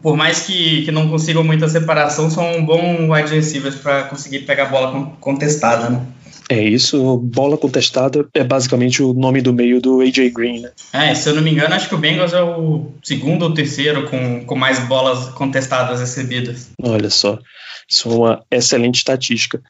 por 0.00 0.16
mais 0.16 0.42
que, 0.42 0.84
que 0.84 0.92
não 0.92 1.08
consigam 1.08 1.42
muita 1.42 1.68
separação, 1.68 2.30
são 2.30 2.56
um 2.56 2.64
bom 2.64 3.12
wide 3.12 3.34
receivers 3.34 3.74
para 3.74 4.04
conseguir 4.04 4.40
pegar 4.40 4.64
a 4.64 4.68
bola 4.68 5.12
contestada, 5.20 5.90
né? 5.90 6.00
É 6.48 6.62
isso, 6.62 7.18
bola 7.18 7.58
contestada 7.58 8.26
é 8.32 8.42
basicamente 8.42 9.02
o 9.02 9.12
nome 9.12 9.42
do 9.42 9.52
meio 9.52 9.80
do 9.82 10.00
AJ 10.00 10.30
Green, 10.32 10.60
né? 10.60 10.70
É, 10.92 11.14
se 11.14 11.28
eu 11.28 11.34
não 11.34 11.42
me 11.42 11.50
engano, 11.50 11.74
acho 11.74 11.88
que 11.88 11.94
o 11.94 11.98
Bengals 11.98 12.32
é 12.32 12.42
o 12.42 12.86
segundo 13.02 13.42
ou 13.42 13.52
terceiro 13.52 14.08
com, 14.08 14.44
com 14.46 14.54
mais 14.54 14.78
bolas 14.86 15.28
contestadas 15.30 16.00
recebidas. 16.00 16.70
Olha 16.82 17.10
só, 17.10 17.38
isso 17.86 18.08
é 18.08 18.14
uma 18.14 18.44
excelente 18.50 18.96
estatística. 18.96 19.60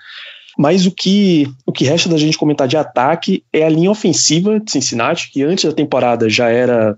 Mas 0.57 0.87
o 0.87 0.91
que, 0.91 1.49
o 1.65 1.73
que 1.73 1.85
resta 1.85 2.09
da 2.09 2.17
gente 2.17 2.37
comentar 2.37 2.67
de 2.67 2.77
ataque 2.77 3.45
é 3.53 3.65
a 3.65 3.69
linha 3.69 3.91
ofensiva 3.91 4.59
de 4.59 4.71
Cincinnati, 4.71 5.31
que 5.31 5.43
antes 5.43 5.65
da 5.65 5.73
temporada 5.73 6.29
já 6.29 6.49
era 6.49 6.97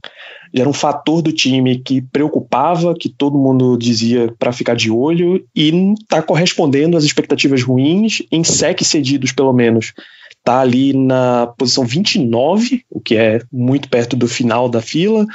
Era 0.55 0.69
um 0.69 0.73
fator 0.73 1.23
do 1.23 1.33
time 1.33 1.79
que 1.79 2.01
preocupava, 2.01 2.95
que 2.95 3.09
todo 3.09 3.39
mundo 3.39 3.77
dizia 3.77 4.35
para 4.39 4.53
ficar 4.53 4.75
de 4.75 4.91
olho 4.91 5.45
e 5.55 5.95
está 6.01 6.21
correspondendo 6.21 6.97
às 6.97 7.05
expectativas 7.05 7.63
ruins 7.63 8.23
em 8.33 8.43
sec 8.43 8.83
cedidos, 8.83 9.33
pelo 9.33 9.53
menos. 9.53 9.93
Está 10.31 10.61
ali 10.61 10.93
na 10.93 11.49
posição 11.59 11.85
29, 11.85 12.85
o 12.91 13.01
que 13.01 13.15
é 13.15 13.41
muito 13.53 13.89
perto 13.89 14.17
do 14.17 14.27
final 14.27 14.69
da 14.69 14.81
fila 14.81 15.27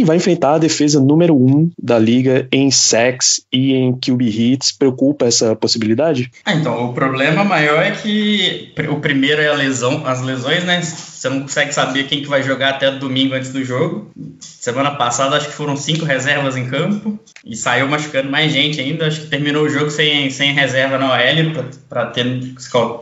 e 0.00 0.04
vai 0.04 0.16
enfrentar 0.16 0.54
a 0.54 0.58
defesa 0.58 0.98
número 0.98 1.36
um 1.36 1.70
da 1.80 1.98
liga 1.98 2.48
em 2.50 2.70
sacks 2.70 3.44
e 3.52 3.74
em 3.74 3.92
QB 3.92 4.24
hits. 4.24 4.72
Preocupa 4.72 5.26
essa 5.26 5.54
possibilidade? 5.54 6.30
Ah, 6.44 6.54
então, 6.54 6.86
o 6.86 6.92
problema 6.94 7.44
maior 7.44 7.82
é 7.82 7.90
que 7.90 8.72
o 8.88 8.96
primeiro 8.96 9.42
é 9.42 9.48
a 9.48 9.54
lesão, 9.54 10.06
as 10.06 10.22
lesões, 10.22 10.64
né? 10.64 10.80
Você 10.82 11.28
não 11.28 11.40
consegue 11.42 11.72
saber 11.72 12.04
quem 12.04 12.22
que 12.22 12.28
vai 12.28 12.42
jogar 12.42 12.70
até 12.70 12.90
domingo 12.90 13.34
antes 13.34 13.52
do 13.52 13.62
jogo. 13.62 14.10
Semana 14.60 14.90
passada 14.90 15.38
acho 15.38 15.46
que 15.46 15.54
foram 15.54 15.74
cinco 15.74 16.04
reservas 16.04 16.54
em 16.54 16.66
campo 16.66 17.18
e 17.42 17.56
saiu 17.56 17.88
machucando 17.88 18.30
mais 18.30 18.52
gente 18.52 18.78
ainda. 18.78 19.06
Acho 19.06 19.22
que 19.22 19.28
terminou 19.28 19.64
o 19.64 19.70
jogo 19.70 19.90
sem, 19.90 20.28
sem 20.28 20.52
reserva 20.52 20.98
na 20.98 21.14
OL 21.14 21.64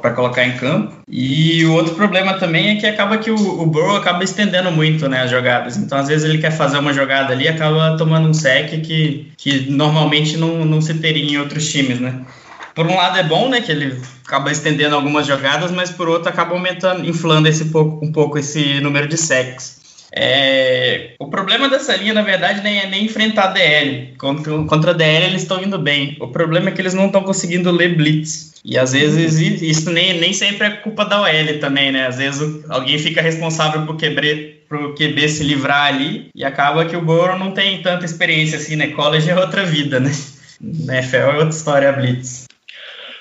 para 0.00 0.12
colocar 0.12 0.44
em 0.44 0.56
campo. 0.56 0.94
E 1.08 1.64
o 1.64 1.72
outro 1.72 1.96
problema 1.96 2.34
também 2.34 2.68
é 2.68 2.76
que 2.76 2.86
acaba 2.86 3.18
que 3.18 3.32
o, 3.32 3.34
o 3.34 3.66
Burrow 3.66 3.96
acaba 3.96 4.22
estendendo 4.22 4.70
muito 4.70 5.08
né, 5.08 5.22
as 5.22 5.32
jogadas. 5.32 5.76
Então, 5.76 5.98
às 5.98 6.06
vezes, 6.06 6.30
ele 6.30 6.38
quer 6.38 6.52
fazer 6.52 6.78
uma 6.78 6.92
jogada 6.92 7.32
ali 7.32 7.46
e 7.46 7.48
acaba 7.48 7.96
tomando 7.96 8.28
um 8.28 8.34
sec 8.34 8.80
que, 8.80 9.32
que 9.36 9.68
normalmente 9.68 10.36
não, 10.36 10.64
não 10.64 10.80
se 10.80 10.94
teria 10.94 11.24
em 11.24 11.38
outros 11.38 11.68
times, 11.68 11.98
né? 11.98 12.24
por 12.72 12.86
um 12.86 12.94
lado 12.94 13.18
é 13.18 13.24
bom, 13.24 13.48
né, 13.48 13.60
que 13.60 13.72
ele 13.72 14.00
acaba 14.24 14.52
estendendo 14.52 14.94
algumas 14.94 15.26
jogadas, 15.26 15.72
mas 15.72 15.90
por 15.90 16.08
outro 16.08 16.28
acaba 16.28 16.54
aumentando, 16.54 17.04
inflando 17.04 17.48
esse 17.48 17.64
pouco, 17.64 18.06
um 18.06 18.12
pouco 18.12 18.38
esse 18.38 18.80
número 18.80 19.08
de 19.08 19.16
sacks. 19.16 19.77
É, 20.12 21.14
o 21.18 21.28
problema 21.28 21.68
dessa 21.68 21.94
linha, 21.96 22.14
na 22.14 22.22
verdade, 22.22 22.62
nem 22.62 22.78
é 22.78 22.86
nem 22.86 23.04
enfrentar 23.04 23.44
a 23.44 23.46
DL. 23.48 24.14
Contra, 24.18 24.64
contra 24.64 24.90
a 24.92 24.94
DL 24.94 25.26
eles 25.26 25.42
estão 25.42 25.62
indo 25.62 25.78
bem. 25.78 26.16
O 26.20 26.28
problema 26.28 26.68
é 26.68 26.72
que 26.72 26.80
eles 26.80 26.94
não 26.94 27.06
estão 27.06 27.22
conseguindo 27.22 27.70
ler 27.70 27.94
blitz. 27.94 28.54
E 28.64 28.76
às 28.76 28.92
vezes 28.92 29.38
isso 29.62 29.90
nem, 29.90 30.18
nem 30.18 30.32
sempre 30.32 30.66
é 30.66 30.70
culpa 30.70 31.04
da 31.04 31.22
OL 31.22 31.58
também, 31.60 31.92
né? 31.92 32.06
Às 32.06 32.18
vezes 32.18 32.64
alguém 32.68 32.98
fica 32.98 33.22
responsável 33.22 33.86
por 33.86 33.96
quebrar 33.96 34.36
pro 34.68 34.94
QB 34.94 35.28
se 35.28 35.44
livrar 35.44 35.86
ali 35.86 36.28
e 36.34 36.44
acaba 36.44 36.84
que 36.84 36.94
o 36.94 37.00
Burrow 37.00 37.38
não 37.38 37.52
tem 37.52 37.80
tanta 37.80 38.04
experiência 38.04 38.58
assim, 38.58 38.76
né? 38.76 38.88
College 38.88 39.30
é 39.30 39.38
outra 39.38 39.64
vida, 39.64 39.98
né? 39.98 40.10
NFL 40.60 41.16
é 41.16 41.34
outra 41.34 41.48
história, 41.48 41.88
a 41.88 41.92
Blitz. 41.92 42.48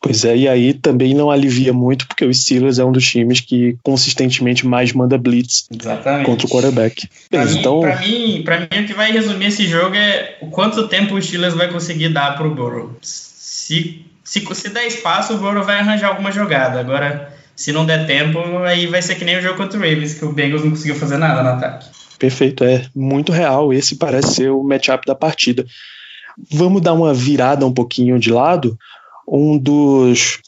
Pois 0.08 0.24
é, 0.24 0.38
e 0.38 0.48
aí 0.48 0.74
também 0.74 1.14
não 1.14 1.30
alivia 1.30 1.74
muito, 1.74 2.08
porque 2.08 2.24
o 2.24 2.34
Steelers 2.34 2.80
é 2.80 2.86
um 2.86 2.94
dos 2.94 3.06
times 3.06 3.42
que 3.42 3.78
consistentemente 3.84 4.66
mais 4.66 4.94
manda 4.94 5.18
blitz 5.18 5.68
Exatamente. 5.70 6.26
contra 6.26 6.48
o 6.48 6.50
quarterback. 6.50 7.10
Pra, 7.30 7.44
mim, 7.44 7.60
então... 7.60 7.82
pra, 7.82 8.00
mim, 8.00 8.42
pra 8.46 8.60
mim, 8.62 8.84
o 8.84 8.88
que 8.88 8.94
vai 8.94 9.12
resumir 9.12 9.48
esse 9.48 9.68
jogo 9.68 9.96
é 9.96 10.38
o 10.42 10.48
quanto 10.48 10.88
tempo 10.88 11.16
o 11.16 11.22
Steelers 11.22 11.56
vai 11.56 11.70
conseguir 11.70 12.08
dar 12.08 12.38
pro 12.38 12.56
Burrow. 12.56 12.96
Se, 13.02 14.06
se, 14.24 14.56
se 14.56 14.70
der 14.70 14.88
espaço, 14.88 15.34
o 15.34 15.38
Burrow 15.40 15.64
vai 15.64 15.80
arranjar 15.80 16.08
alguma 16.08 16.32
jogada. 16.32 16.80
Agora, 16.80 17.34
se 17.54 17.74
não 17.74 17.86
der 17.86 18.08
tempo, 18.08 18.40
aí 18.60 18.88
vai 18.88 19.02
ser 19.02 19.16
que 19.16 19.26
nem 19.26 19.38
o 19.38 19.42
jogo 19.42 19.58
contra 19.58 19.78
o 19.78 19.82
Ravens, 19.82 20.14
que 20.14 20.24
o 20.24 20.32
Bengals 20.32 20.64
não 20.64 20.72
conseguiu 20.72 20.96
fazer 20.96 21.18
nada 21.18 21.44
no 21.44 21.50
ataque. 21.50 21.86
Perfeito, 22.18 22.64
é 22.64 22.86
muito 22.96 23.34
real. 23.34 23.74
Esse 23.74 23.98
parece 23.98 24.36
ser 24.36 24.52
o 24.52 24.64
matchup 24.64 25.06
da 25.06 25.14
partida. 25.14 25.66
Vamos 26.50 26.82
dar 26.82 26.94
uma 26.94 27.14
virada 27.14 27.66
um 27.66 27.74
pouquinho 27.74 28.18
de 28.18 28.32
lado 28.32 28.78
um 29.28 29.58
dos 29.58 30.40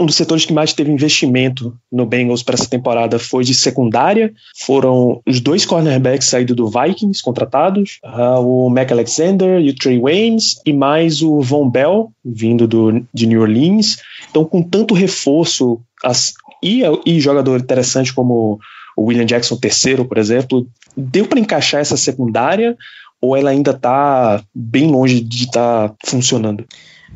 um 0.00 0.06
dos 0.06 0.14
setores 0.14 0.44
que 0.44 0.52
mais 0.52 0.72
teve 0.72 0.92
investimento 0.92 1.76
no 1.90 2.06
Bengals 2.06 2.42
para 2.42 2.54
essa 2.54 2.68
temporada 2.68 3.18
foi 3.18 3.42
de 3.42 3.52
secundária. 3.52 4.32
Foram 4.60 5.20
os 5.26 5.40
dois 5.40 5.66
cornerbacks 5.66 6.28
saídos 6.28 6.54
do 6.54 6.68
Vikings, 6.68 7.20
contratados, 7.20 7.98
uh, 8.04 8.40
o 8.40 8.70
Mac 8.70 8.92
Alexander 8.92 9.60
e 9.60 9.70
o 9.70 9.74
Trey 9.74 9.98
Waynes, 9.98 10.60
e 10.64 10.72
mais 10.72 11.20
o 11.20 11.40
Von 11.40 11.68
Bell, 11.68 12.12
vindo 12.24 12.68
do, 12.68 13.04
de 13.12 13.26
New 13.26 13.40
Orleans. 13.40 13.98
Então, 14.30 14.44
com 14.44 14.62
tanto 14.62 14.94
reforço 14.94 15.80
as, 16.04 16.32
e, 16.62 16.82
e 17.04 17.20
jogador 17.20 17.58
interessante 17.58 18.14
como 18.14 18.60
o 18.96 19.04
William 19.04 19.26
Jackson 19.26 19.58
III, 19.62 20.04
por 20.04 20.18
exemplo, 20.18 20.66
deu 20.96 21.26
para 21.26 21.40
encaixar 21.40 21.80
essa 21.80 21.96
secundária 21.96 22.76
ou 23.20 23.36
ela 23.36 23.50
ainda 23.50 23.72
está 23.72 24.42
bem 24.54 24.88
longe 24.88 25.20
de 25.20 25.44
estar 25.44 25.88
tá 25.88 25.94
funcionando? 26.04 26.64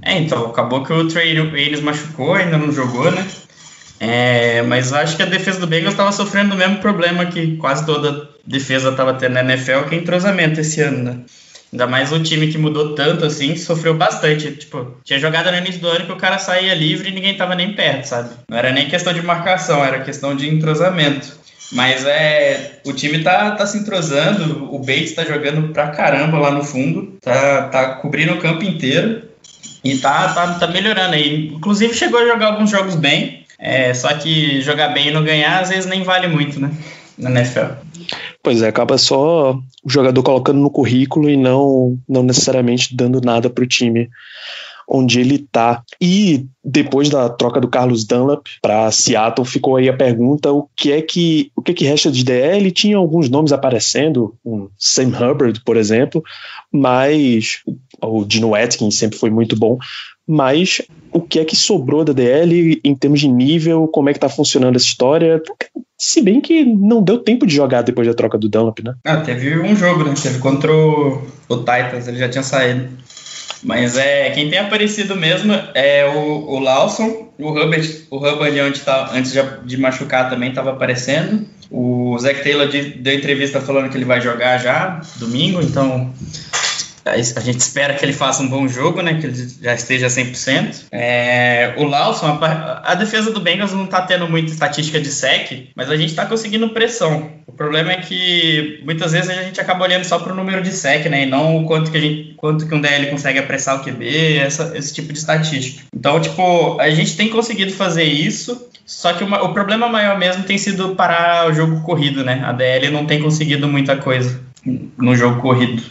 É, 0.02 0.18
então, 0.18 0.46
acabou 0.46 0.82
que 0.82 0.92
o 0.92 1.06
Trey 1.06 1.38
Waynes 1.38 1.80
machucou, 1.80 2.34
ainda 2.34 2.58
não 2.58 2.72
jogou, 2.72 3.10
né? 3.10 3.24
É, 4.00 4.62
mas 4.62 4.92
acho 4.92 5.16
que 5.16 5.22
a 5.22 5.26
defesa 5.26 5.60
do 5.60 5.66
Bengals 5.68 5.92
estava 5.92 6.10
sofrendo 6.10 6.54
o 6.54 6.58
mesmo 6.58 6.78
problema 6.78 7.26
que 7.26 7.56
quase 7.56 7.86
toda 7.86 8.28
defesa 8.44 8.90
estava 8.90 9.14
tendo 9.14 9.34
na 9.34 9.44
NFL, 9.44 9.84
que 9.88 9.94
é 9.94 9.98
entrosamento 9.98 10.60
esse 10.60 10.80
ano, 10.80 11.04
né? 11.04 11.20
Ainda 11.72 11.86
mais 11.86 12.12
um 12.12 12.22
time 12.22 12.48
que 12.48 12.58
mudou 12.58 12.94
tanto 12.94 13.24
assim, 13.24 13.56
sofreu 13.56 13.94
bastante. 13.94 14.50
Tipo, 14.52 14.96
tinha 15.04 15.18
jogada 15.18 15.50
no 15.50 15.58
início 15.58 15.80
do 15.80 15.88
ano 15.88 16.04
que 16.04 16.12
o 16.12 16.16
cara 16.16 16.38
saía 16.38 16.74
livre 16.74 17.08
e 17.08 17.12
ninguém 17.12 17.36
tava 17.36 17.54
nem 17.54 17.72
perto, 17.74 18.04
sabe? 18.04 18.30
Não 18.48 18.58
era 18.58 18.72
nem 18.72 18.88
questão 18.88 19.12
de 19.12 19.22
marcação, 19.22 19.82
era 19.82 20.00
questão 20.00 20.36
de 20.36 20.48
entrosamento. 20.48 21.40
Mas 21.70 22.04
é. 22.04 22.80
O 22.84 22.92
time 22.92 23.22
tá, 23.22 23.52
tá 23.52 23.66
se 23.66 23.78
entrosando, 23.78 24.74
o 24.74 24.78
Bates 24.80 25.14
tá 25.14 25.24
jogando 25.24 25.72
pra 25.72 25.88
caramba 25.88 26.38
lá 26.38 26.50
no 26.50 26.62
fundo, 26.62 27.16
tá, 27.22 27.68
tá 27.68 27.94
cobrindo 27.94 28.34
o 28.34 28.38
campo 28.38 28.64
inteiro. 28.64 29.31
E 29.84 29.98
tá, 29.98 30.32
tá, 30.32 30.54
tá 30.54 30.66
melhorando 30.66 31.14
aí. 31.14 31.48
Inclusive 31.48 31.94
chegou 31.94 32.20
a 32.20 32.26
jogar 32.26 32.48
alguns 32.48 32.70
jogos 32.70 32.94
bem. 32.94 33.44
É, 33.58 33.94
só 33.94 34.12
que 34.14 34.60
jogar 34.60 34.88
bem 34.88 35.08
e 35.08 35.10
não 35.12 35.24
ganhar, 35.24 35.60
às 35.60 35.68
vezes 35.68 35.86
nem 35.86 36.02
vale 36.02 36.26
muito, 36.26 36.60
né? 36.60 36.70
Na 37.16 37.30
NFL. 37.30 37.74
Pois 38.42 38.60
é, 38.60 38.68
acaba 38.68 38.98
só 38.98 39.52
o 39.84 39.88
jogador 39.88 40.20
colocando 40.22 40.58
no 40.58 40.70
currículo 40.70 41.30
e 41.30 41.36
não, 41.36 41.96
não 42.08 42.24
necessariamente 42.24 42.94
dando 42.96 43.20
nada 43.20 43.48
pro 43.48 43.66
time 43.66 44.10
onde 44.88 45.20
ele 45.20 45.38
tá. 45.38 45.82
E 46.00 46.46
depois 46.64 47.08
da 47.08 47.28
troca 47.28 47.60
do 47.60 47.68
Carlos 47.68 48.04
Dunlap 48.04 48.46
para 48.60 48.90
Seattle, 48.90 49.46
ficou 49.46 49.76
aí 49.76 49.88
a 49.88 49.96
pergunta: 49.96 50.52
o 50.52 50.68
que 50.76 50.92
é 50.92 51.00
que 51.00 51.50
o 51.56 51.62
que, 51.62 51.72
é 51.72 51.74
que 51.74 51.84
resta 51.84 52.10
de 52.10 52.24
DL? 52.24 52.70
Tinha 52.70 52.96
alguns 52.96 53.28
nomes 53.28 53.52
aparecendo, 53.52 54.34
um 54.44 54.68
Sam 54.76 55.08
Hubbard, 55.08 55.60
por 55.64 55.76
exemplo, 55.76 56.22
mas 56.70 57.62
o 58.02 58.24
Dino 58.24 58.54
Atkins 58.54 58.96
sempre 58.96 59.18
foi 59.18 59.30
muito 59.30 59.56
bom. 59.56 59.78
Mas 60.26 60.80
o 61.12 61.20
que 61.20 61.38
é 61.38 61.44
que 61.44 61.56
sobrou 61.56 62.04
da 62.04 62.12
DL 62.12 62.80
em 62.84 62.94
termos 62.94 63.20
de 63.20 63.28
nível? 63.28 63.88
Como 63.88 64.08
é 64.08 64.12
que 64.12 64.20
tá 64.20 64.28
funcionando 64.28 64.76
essa 64.76 64.86
história? 64.86 65.42
Se 65.98 66.22
bem 66.22 66.40
que 66.40 66.64
não 66.64 67.02
deu 67.02 67.18
tempo 67.18 67.46
de 67.46 67.54
jogar 67.54 67.82
depois 67.82 68.06
da 68.06 68.14
troca 68.14 68.38
do 68.38 68.48
Dunlap, 68.48 68.80
né? 68.80 68.94
Ah, 69.04 69.18
teve 69.18 69.58
um 69.58 69.74
jogo, 69.74 70.04
né? 70.04 70.14
Teve 70.20 70.38
contra 70.38 70.72
o, 70.72 71.22
o 71.48 71.56
Titans, 71.58 72.08
ele 72.08 72.18
já 72.18 72.28
tinha 72.28 72.42
saído. 72.42 72.88
Mas 73.62 73.96
é 73.96 74.30
quem 74.30 74.50
tem 74.50 74.58
aparecido 74.58 75.14
mesmo 75.14 75.52
é 75.74 76.04
o, 76.06 76.50
o 76.50 76.58
Lawson, 76.58 77.28
o 77.38 77.50
Hubbard, 77.50 78.06
o 78.10 78.16
Hubbard 78.16 78.58
antes, 78.58 78.82
tá, 78.82 79.10
antes 79.12 79.32
de, 79.32 79.40
de 79.64 79.76
machucar 79.76 80.28
também 80.28 80.48
estava 80.48 80.70
aparecendo. 80.70 81.46
O 81.70 82.18
Zach 82.18 82.42
Taylor 82.42 82.68
de, 82.68 82.82
deu 82.82 83.14
entrevista 83.14 83.60
falando 83.60 83.88
que 83.88 83.96
ele 83.96 84.04
vai 84.04 84.20
jogar 84.20 84.58
já 84.58 85.00
domingo, 85.16 85.62
então 85.62 86.12
a 87.04 87.40
gente 87.40 87.60
espera 87.60 87.94
que 87.94 88.04
ele 88.04 88.12
faça 88.12 88.42
um 88.42 88.48
bom 88.48 88.68
jogo, 88.68 89.02
né? 89.02 89.14
Que 89.14 89.26
ele 89.26 89.48
já 89.60 89.74
esteja 89.74 90.06
100%. 90.06 90.86
É, 90.92 91.74
o 91.76 91.84
Lawson, 91.84 92.26
a, 92.26 92.92
a, 92.92 92.94
defesa 92.94 93.32
do 93.32 93.40
Bengals 93.40 93.72
não 93.72 93.86
tá 93.86 94.02
tendo 94.02 94.28
muita 94.28 94.52
estatística 94.52 95.00
de 95.00 95.08
sec, 95.08 95.70
mas 95.74 95.90
a 95.90 95.96
gente 95.96 96.14
tá 96.14 96.26
conseguindo 96.26 96.68
pressão. 96.70 97.30
O 97.46 97.52
problema 97.52 97.92
é 97.92 97.96
que 97.96 98.80
muitas 98.84 99.12
vezes 99.12 99.30
a 99.30 99.42
gente 99.42 99.60
acaba 99.60 99.84
olhando 99.84 100.04
só 100.04 100.18
pro 100.18 100.34
número 100.34 100.62
de 100.62 100.70
sec, 100.70 101.06
né? 101.06 101.24
E 101.24 101.26
não 101.26 101.58
o 101.58 101.66
quanto 101.66 101.90
que, 101.90 101.96
a 101.96 102.00
gente, 102.00 102.34
quanto 102.34 102.66
que 102.66 102.74
um 102.74 102.80
DL 102.80 103.10
consegue 103.10 103.38
apressar 103.38 103.76
o 103.76 103.84
QB, 103.84 104.38
essa, 104.38 104.72
esse 104.76 104.94
tipo 104.94 105.12
de 105.12 105.18
estatística. 105.18 105.84
Então, 105.94 106.20
tipo, 106.20 106.80
a 106.80 106.90
gente 106.90 107.16
tem 107.16 107.28
conseguido 107.28 107.72
fazer 107.72 108.04
isso, 108.04 108.68
só 108.86 109.12
que 109.12 109.24
uma, 109.24 109.42
o 109.42 109.52
problema 109.52 109.88
maior 109.88 110.18
mesmo 110.18 110.44
tem 110.44 110.58
sido 110.58 110.94
parar 110.94 111.48
o 111.48 111.52
jogo 111.52 111.82
corrido, 111.82 112.24
né? 112.24 112.42
A 112.44 112.52
DL 112.52 112.90
não 112.90 113.06
tem 113.06 113.20
conseguido 113.20 113.66
muita 113.66 113.96
coisa 113.96 114.40
no 114.96 115.16
jogo 115.16 115.40
corrido. 115.40 115.82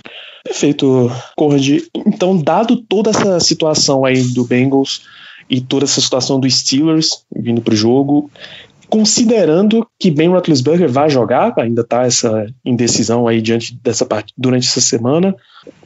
Perfeito, 0.44 1.12
Conrad. 1.36 1.68
Então, 1.96 2.38
dado 2.38 2.78
toda 2.78 3.12
essa 3.12 3.40
situação 3.40 4.04
aí 4.06 4.22
do 4.24 4.44
Bengals 4.46 5.04
e 5.50 5.62
toda 5.62 5.86
essa 5.86 6.02
situação 6.02 6.40
dos 6.40 6.60
Steelers 6.60 7.24
vindo 7.36 7.62
para 7.62 7.74
o 7.74 7.78
jogo, 7.78 8.32
considerando 8.90 9.88
que 10.00 10.12
Ben 10.12 10.30
Roethlisberger 10.30 10.90
vai 10.90 11.10
jogar, 11.10 11.54
ainda 11.58 11.82
está 11.82 12.04
essa 12.06 12.46
indecisão 12.66 13.28
aí 13.28 13.42
diante 13.42 13.74
dessa 13.82 14.06
parte 14.06 14.34
durante 14.38 14.68
essa 14.68 14.82
semana. 14.82 15.36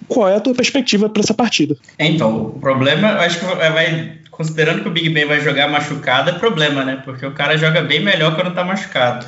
Qual 0.08 0.28
é 0.28 0.36
a 0.36 0.40
tua 0.40 0.56
perspectiva 0.56 1.10
para 1.10 1.22
essa 1.22 1.34
partida? 1.34 1.76
Então, 2.00 2.48
o 2.48 2.60
problema, 2.60 3.10
eu 3.10 3.20
acho 3.20 3.40
que 3.40 3.46
vai 3.46 4.18
considerando 4.32 4.82
que 4.82 4.88
o 4.88 4.92
Big 4.92 5.10
Ben 5.10 5.26
vai 5.26 5.40
jogar 5.40 5.68
machucado, 5.68 6.30
é 6.30 6.34
problema, 6.34 6.84
né? 6.84 7.02
Porque 7.06 7.26
o 7.26 7.32
cara 7.32 7.58
joga 7.58 7.82
bem 7.82 8.04
melhor 8.04 8.36
quando 8.36 8.54
tá 8.54 8.64
machucado. 8.64 9.26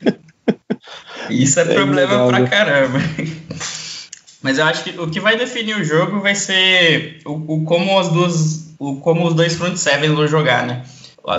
Isso 1.30 1.60
é, 1.60 1.62
é 1.62 1.74
problema 1.74 2.26
pra 2.26 2.46
caramba. 2.48 2.98
Mas 4.42 4.58
eu 4.58 4.64
acho 4.64 4.84
que 4.84 4.98
o 4.98 5.08
que 5.08 5.20
vai 5.20 5.36
definir 5.36 5.76
o 5.76 5.84
jogo 5.84 6.20
vai 6.20 6.34
ser 6.34 7.20
o, 7.24 7.56
o 7.56 7.64
como 7.64 7.98
as 7.98 8.08
duas, 8.08 8.74
o, 8.78 8.96
como 8.96 9.26
os 9.26 9.34
dois 9.34 9.54
front 9.54 9.76
sevens 9.76 10.12
vão 10.12 10.26
jogar, 10.26 10.66
né? 10.66 10.82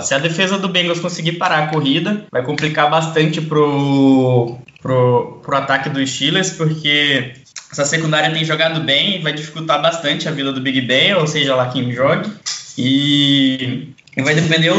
se 0.00 0.14
a 0.14 0.18
defesa 0.18 0.58
do 0.58 0.68
Bengals 0.68 1.00
conseguir 1.00 1.32
parar 1.32 1.64
a 1.64 1.66
corrida, 1.66 2.24
vai 2.30 2.42
complicar 2.42 2.88
bastante 2.88 3.40
pro, 3.40 4.56
pro, 4.80 5.40
pro 5.42 5.56
ataque 5.56 5.90
dos 5.90 6.08
Steelers, 6.10 6.50
porque 6.50 7.34
essa 7.70 7.84
secundária 7.84 8.30
tem 8.30 8.44
jogado 8.44 8.80
bem 8.80 9.16
e 9.16 9.18
vai 9.18 9.32
dificultar 9.32 9.82
bastante 9.82 10.28
a 10.28 10.32
vida 10.32 10.52
do 10.52 10.60
Big 10.60 10.80
Ben, 10.82 11.14
ou 11.14 11.26
seja, 11.26 11.54
lá 11.54 11.68
quem 11.68 11.92
jogue. 11.92 12.30
E 12.78 13.88
vai 14.20 14.34
depender 14.34 14.70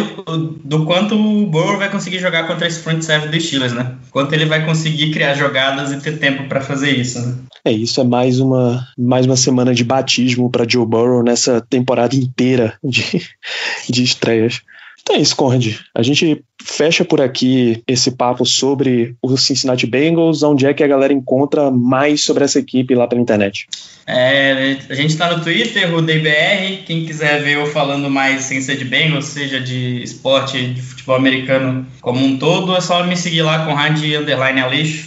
do, 0.63 0.85
quanto 0.85 1.15
o 1.15 1.47
Burrow 1.47 1.79
vai 1.79 1.89
conseguir 1.89 2.19
jogar 2.19 2.45
contra 2.45 2.67
esse 2.67 2.79
front 2.79 3.01
seven 3.01 3.31
do 3.31 3.41
Steelers, 3.41 3.73
né? 3.73 3.95
Quanto 4.11 4.33
ele 4.33 4.45
vai 4.45 4.63
conseguir 4.63 5.11
criar 5.11 5.33
jogadas 5.33 5.91
e 5.91 5.99
ter 5.99 6.19
tempo 6.19 6.47
para 6.47 6.61
fazer 6.61 6.91
isso, 6.91 7.19
né? 7.19 7.35
É, 7.65 7.71
isso 7.71 7.99
é 7.99 8.03
mais 8.03 8.39
uma, 8.39 8.85
mais 8.97 9.25
uma 9.25 9.37
semana 9.37 9.73
de 9.73 9.83
batismo 9.83 10.51
para 10.51 10.67
Joe 10.69 10.85
Burrow 10.85 11.23
nessa 11.23 11.61
temporada 11.61 12.15
inteira 12.15 12.77
de, 12.83 13.21
de 13.89 14.03
estreias. 14.03 14.61
Então 15.03 15.17
é 15.17 15.19
isso, 15.19 15.35
Conrad. 15.35 15.75
A 15.93 16.01
gente 16.01 16.43
fecha 16.63 17.03
por 17.03 17.19
aqui 17.19 17.83
esse 17.85 18.11
papo 18.11 18.45
sobre 18.45 19.15
o 19.21 19.35
Cincinnati 19.37 19.85
Bengals, 19.85 20.43
onde 20.43 20.65
é 20.65 20.73
que 20.73 20.81
a 20.81 20.87
galera 20.87 21.11
encontra 21.11 21.69
mais 21.69 22.23
sobre 22.23 22.45
essa 22.45 22.57
equipe 22.57 22.95
lá 22.95 23.05
pela 23.05 23.21
internet. 23.21 23.67
É, 24.07 24.77
a 24.89 24.95
gente 24.95 25.11
está 25.11 25.35
no 25.35 25.43
Twitter, 25.43 25.93
o 25.93 26.01
DBR. 26.01 26.83
Quem 26.85 27.05
quiser 27.05 27.43
ver 27.43 27.55
eu 27.55 27.65
falando 27.65 28.09
mais 28.09 28.43
sem 28.43 28.61
ser 28.61 28.77
de 28.77 28.85
Bengals, 28.85 29.25
seja 29.25 29.59
de 29.59 30.01
esporte, 30.01 30.67
de 30.67 30.81
futebol 30.81 31.17
americano 31.17 31.85
como 32.01 32.23
um 32.25 32.37
todo, 32.37 32.75
é 32.75 32.79
só 32.79 33.05
me 33.05 33.17
seguir 33.17 33.41
lá 33.41 33.65
com 33.65 33.73
Rádio 33.73 34.19
Underline 34.21 34.61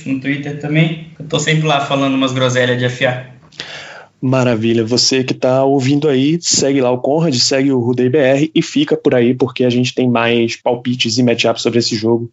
no 0.04 0.20
Twitter 0.20 0.60
também. 0.60 1.08
Eu 1.18 1.26
tô 1.26 1.38
sempre 1.38 1.66
lá 1.66 1.80
falando 1.80 2.14
umas 2.14 2.32
groselhas 2.32 2.78
de 2.78 2.88
FA. 2.90 3.26
Maravilha. 4.20 4.84
Você 4.84 5.22
que 5.22 5.32
está 5.32 5.64
ouvindo 5.64 6.08
aí, 6.08 6.38
segue 6.40 6.80
lá 6.80 6.90
o 6.90 6.98
Conrad, 6.98 7.34
segue 7.34 7.70
o 7.70 7.80
Rudei 7.80 8.08
BR 8.08 8.50
e 8.54 8.62
fica 8.62 8.96
por 8.96 9.14
aí 9.14 9.34
porque 9.34 9.64
a 9.64 9.70
gente 9.70 9.94
tem 9.94 10.08
mais 10.08 10.56
palpites 10.56 11.18
e 11.18 11.22
matchups 11.22 11.62
sobre 11.62 11.78
esse 11.78 11.94
jogo. 11.94 12.30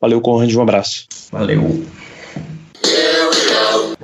Valeu, 0.00 0.20
Conrad, 0.20 0.54
um 0.54 0.62
abraço. 0.62 1.06
Valeu. 1.32 1.84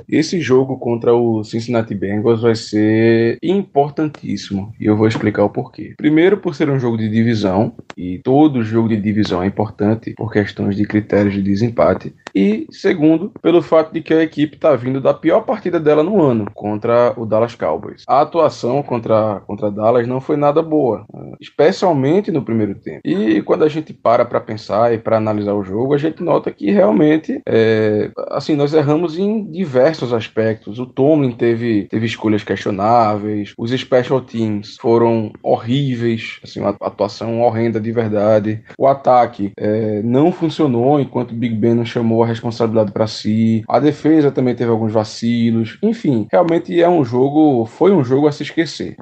Esse 0.07 0.39
jogo 0.39 0.77
contra 0.77 1.13
o 1.13 1.43
Cincinnati 1.43 1.95
Bengals 1.95 2.41
vai 2.41 2.55
ser 2.55 3.37
importantíssimo 3.41 4.73
e 4.79 4.85
eu 4.85 4.95
vou 4.95 5.07
explicar 5.07 5.43
o 5.43 5.49
porquê. 5.49 5.93
Primeiro, 5.97 6.37
por 6.37 6.55
ser 6.55 6.69
um 6.69 6.79
jogo 6.79 6.97
de 6.97 7.09
divisão 7.09 7.73
e 7.97 8.19
todo 8.19 8.63
jogo 8.63 8.89
de 8.89 8.97
divisão 8.97 9.41
é 9.43 9.47
importante 9.47 10.13
por 10.15 10.31
questões 10.31 10.75
de 10.75 10.85
critérios 10.85 11.33
de 11.33 11.41
desempate. 11.41 12.13
E 12.33 12.65
segundo, 12.71 13.31
pelo 13.41 13.61
fato 13.61 13.93
de 13.93 14.01
que 14.01 14.13
a 14.13 14.23
equipe 14.23 14.55
está 14.55 14.75
vindo 14.75 15.01
da 15.01 15.13
pior 15.13 15.41
partida 15.41 15.79
dela 15.79 16.03
no 16.03 16.21
ano 16.21 16.45
contra 16.53 17.13
o 17.17 17.25
Dallas 17.25 17.55
Cowboys. 17.55 18.03
A 18.07 18.21
atuação 18.21 18.81
contra, 18.83 19.41
contra 19.41 19.71
Dallas 19.71 20.07
não 20.07 20.21
foi 20.21 20.37
nada 20.37 20.61
boa, 20.61 21.05
especialmente 21.39 22.31
no 22.31 22.41
primeiro 22.41 22.75
tempo. 22.75 23.01
E 23.03 23.41
quando 23.41 23.63
a 23.63 23.69
gente 23.69 23.93
para 23.93 24.25
para 24.25 24.39
pensar 24.39 24.93
e 24.93 24.97
para 24.97 25.17
analisar 25.17 25.53
o 25.53 25.63
jogo, 25.63 25.93
a 25.93 25.97
gente 25.97 26.23
nota 26.23 26.51
que 26.51 26.71
realmente, 26.71 27.41
é, 27.47 28.11
assim, 28.29 28.55
nós 28.55 28.73
erramos 28.73 29.17
em 29.17 29.43
diversos 29.51 29.90
aspectos. 30.13 30.79
O 30.79 30.85
Tomlin 30.85 31.31
teve, 31.31 31.87
teve 31.89 32.05
escolhas 32.05 32.43
questionáveis, 32.43 33.53
os 33.57 33.71
special 33.71 34.21
teams 34.21 34.77
foram 34.77 35.31
horríveis, 35.41 36.39
assim, 36.43 36.59
uma 36.59 36.75
atuação 36.81 37.41
horrenda 37.41 37.79
de 37.79 37.91
verdade. 37.91 38.61
O 38.77 38.87
ataque 38.87 39.51
é, 39.57 40.01
não 40.03 40.31
funcionou 40.31 40.99
enquanto 40.99 41.33
Big 41.33 41.55
Ben 41.55 41.73
não 41.73 41.85
chamou 41.85 42.23
a 42.23 42.27
responsabilidade 42.27 42.91
para 42.91 43.07
si. 43.07 43.63
A 43.67 43.79
defesa 43.79 44.31
também 44.31 44.55
teve 44.55 44.71
alguns 44.71 44.91
vacilos. 44.91 45.77
Enfim, 45.81 46.27
realmente 46.31 46.79
é 46.81 46.89
um 46.89 47.03
jogo, 47.03 47.65
foi 47.65 47.91
um 47.91 48.03
jogo 48.03 48.27
a 48.27 48.31
se 48.31 48.43
esquecer. 48.43 48.95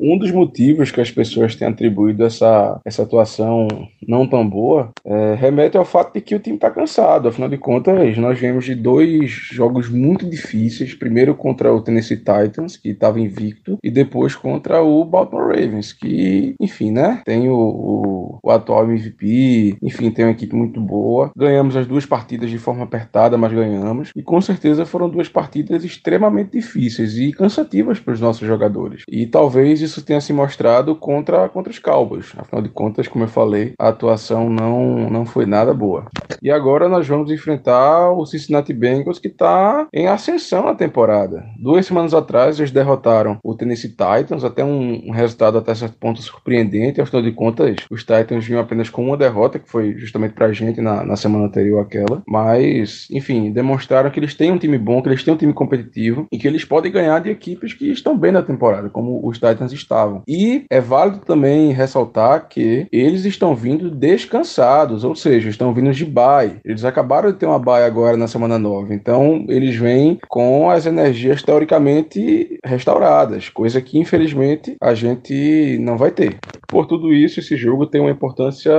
Um 0.00 0.18
dos 0.18 0.30
motivos 0.30 0.90
que 0.90 1.00
as 1.00 1.10
pessoas 1.10 1.54
têm 1.54 1.68
atribuído 1.68 2.24
essa, 2.24 2.80
essa 2.84 3.02
atuação 3.02 3.68
não 4.06 4.26
tão 4.26 4.48
boa 4.48 4.90
é, 5.04 5.34
remete 5.34 5.76
ao 5.76 5.84
fato 5.84 6.14
de 6.14 6.20
que 6.20 6.34
o 6.34 6.38
time 6.38 6.56
está 6.56 6.70
cansado. 6.70 7.28
Afinal 7.28 7.48
de 7.48 7.58
contas, 7.58 8.16
nós 8.18 8.38
viemos 8.38 8.64
de 8.64 8.74
dois 8.74 9.30
jogos 9.30 9.88
muito 9.88 10.21
difíceis. 10.28 10.94
Primeiro 10.94 11.34
contra 11.34 11.72
o 11.72 11.80
Tennessee 11.80 12.16
Titans, 12.16 12.76
que 12.76 12.90
estava 12.90 13.20
invicto, 13.20 13.78
e 13.82 13.90
depois 13.90 14.34
contra 14.34 14.82
o 14.82 15.04
Baltimore 15.04 15.48
Ravens, 15.48 15.92
que, 15.92 16.54
enfim, 16.60 16.90
né? 16.90 17.22
Tem 17.24 17.48
o, 17.48 17.54
o, 17.54 18.38
o 18.42 18.50
atual 18.50 18.84
MVP, 18.84 19.76
enfim, 19.82 20.10
tem 20.10 20.24
uma 20.24 20.32
equipe 20.32 20.54
muito 20.54 20.80
boa. 20.80 21.30
Ganhamos 21.36 21.76
as 21.76 21.86
duas 21.86 22.06
partidas 22.06 22.50
de 22.50 22.58
forma 22.58 22.84
apertada, 22.84 23.36
mas 23.38 23.52
ganhamos. 23.52 24.10
E 24.14 24.22
com 24.22 24.40
certeza 24.40 24.86
foram 24.86 25.08
duas 25.08 25.28
partidas 25.28 25.84
extremamente 25.84 26.52
difíceis 26.52 27.16
e 27.16 27.32
cansativas 27.32 28.00
para 28.00 28.14
os 28.14 28.20
nossos 28.20 28.46
jogadores. 28.46 29.02
E 29.08 29.26
talvez 29.26 29.80
isso 29.80 30.02
tenha 30.02 30.20
se 30.20 30.32
mostrado 30.32 30.94
contra, 30.96 31.48
contra 31.48 31.70
os 31.70 31.78
Cowboys. 31.78 32.32
Afinal 32.36 32.62
de 32.62 32.68
contas, 32.68 33.08
como 33.08 33.24
eu 33.24 33.28
falei, 33.28 33.74
a 33.78 33.88
atuação 33.88 34.48
não, 34.48 35.10
não 35.10 35.24
foi 35.24 35.46
nada 35.46 35.72
boa. 35.72 36.06
E 36.42 36.50
agora 36.50 36.88
nós 36.88 37.06
vamos 37.06 37.30
enfrentar 37.30 38.10
o 38.10 38.26
Cincinnati 38.26 38.72
Bengals, 38.72 39.18
que 39.18 39.28
está 39.28 39.86
em 39.92 40.06
ascensão 40.14 40.64
na 40.64 40.74
temporada. 40.74 41.44
Duas 41.58 41.86
semanas 41.86 42.14
atrás, 42.14 42.58
eles 42.58 42.70
derrotaram 42.70 43.38
o 43.42 43.54
Tennessee 43.54 43.90
Titans, 43.90 44.44
até 44.44 44.64
um, 44.64 45.08
um 45.08 45.10
resultado 45.12 45.58
até 45.58 45.74
certo 45.74 45.96
ponto 45.98 46.20
surpreendente. 46.22 47.00
Afinal 47.00 47.22
de 47.22 47.32
contas, 47.32 47.76
os 47.90 48.00
Titans 48.00 48.44
vinham 48.44 48.60
apenas 48.60 48.88
com 48.88 49.06
uma 49.06 49.16
derrota, 49.16 49.58
que 49.58 49.68
foi 49.68 49.94
justamente 49.98 50.34
para 50.34 50.46
a 50.46 50.52
gente 50.52 50.80
na, 50.80 51.04
na 51.04 51.16
semana 51.16 51.46
anterior 51.46 51.80
àquela. 51.80 52.22
Mas 52.26 52.72
mas, 52.82 53.06
enfim, 53.10 53.50
demonstraram 53.50 54.10
que 54.10 54.20
eles 54.20 54.34
têm 54.34 54.52
um 54.52 54.58
time 54.58 54.78
bom, 54.78 55.02
que 55.02 55.08
eles 55.08 55.24
têm 55.24 55.34
um 55.34 55.36
time 55.36 55.52
competitivo 55.52 56.26
e 56.30 56.38
que 56.38 56.46
eles 56.46 56.64
podem 56.64 56.92
ganhar 56.92 57.20
de 57.20 57.30
equipes 57.30 57.72
que 57.72 57.90
estão 57.90 58.16
bem 58.16 58.32
na 58.32 58.42
temporada, 58.42 58.88
como 58.88 59.20
os 59.26 59.38
Titans 59.38 59.72
estavam. 59.72 60.22
E 60.28 60.64
é 60.70 60.80
válido 60.80 61.18
também 61.18 61.72
ressaltar 61.72 62.48
que 62.48 62.86
eles 62.92 63.24
estão 63.24 63.54
vindo 63.54 63.90
descansados, 63.90 65.04
ou 65.04 65.14
seja, 65.14 65.48
estão 65.48 65.72
vindo 65.72 65.92
de 65.92 66.04
bye. 66.04 66.56
Eles 66.64 66.84
acabaram 66.84 67.30
de 67.30 67.38
ter 67.38 67.46
uma 67.46 67.58
bye 67.58 67.84
agora 67.84 68.16
na 68.16 68.28
semana 68.28 68.58
9, 68.58 68.94
então 68.94 69.44
eles 69.48 69.76
vêm 69.76 70.01
com 70.28 70.70
as 70.70 70.86
energias 70.86 71.42
teoricamente 71.42 72.58
restauradas, 72.64 73.48
coisa 73.48 73.80
que 73.80 73.98
infelizmente 73.98 74.76
a 74.80 74.94
gente 74.94 75.78
não 75.80 75.96
vai 75.96 76.10
ter. 76.10 76.38
Por 76.68 76.86
tudo 76.86 77.12
isso, 77.12 77.38
esse 77.38 77.54
jogo 77.54 77.86
tem 77.86 78.00
uma 78.00 78.10
importância 78.10 78.72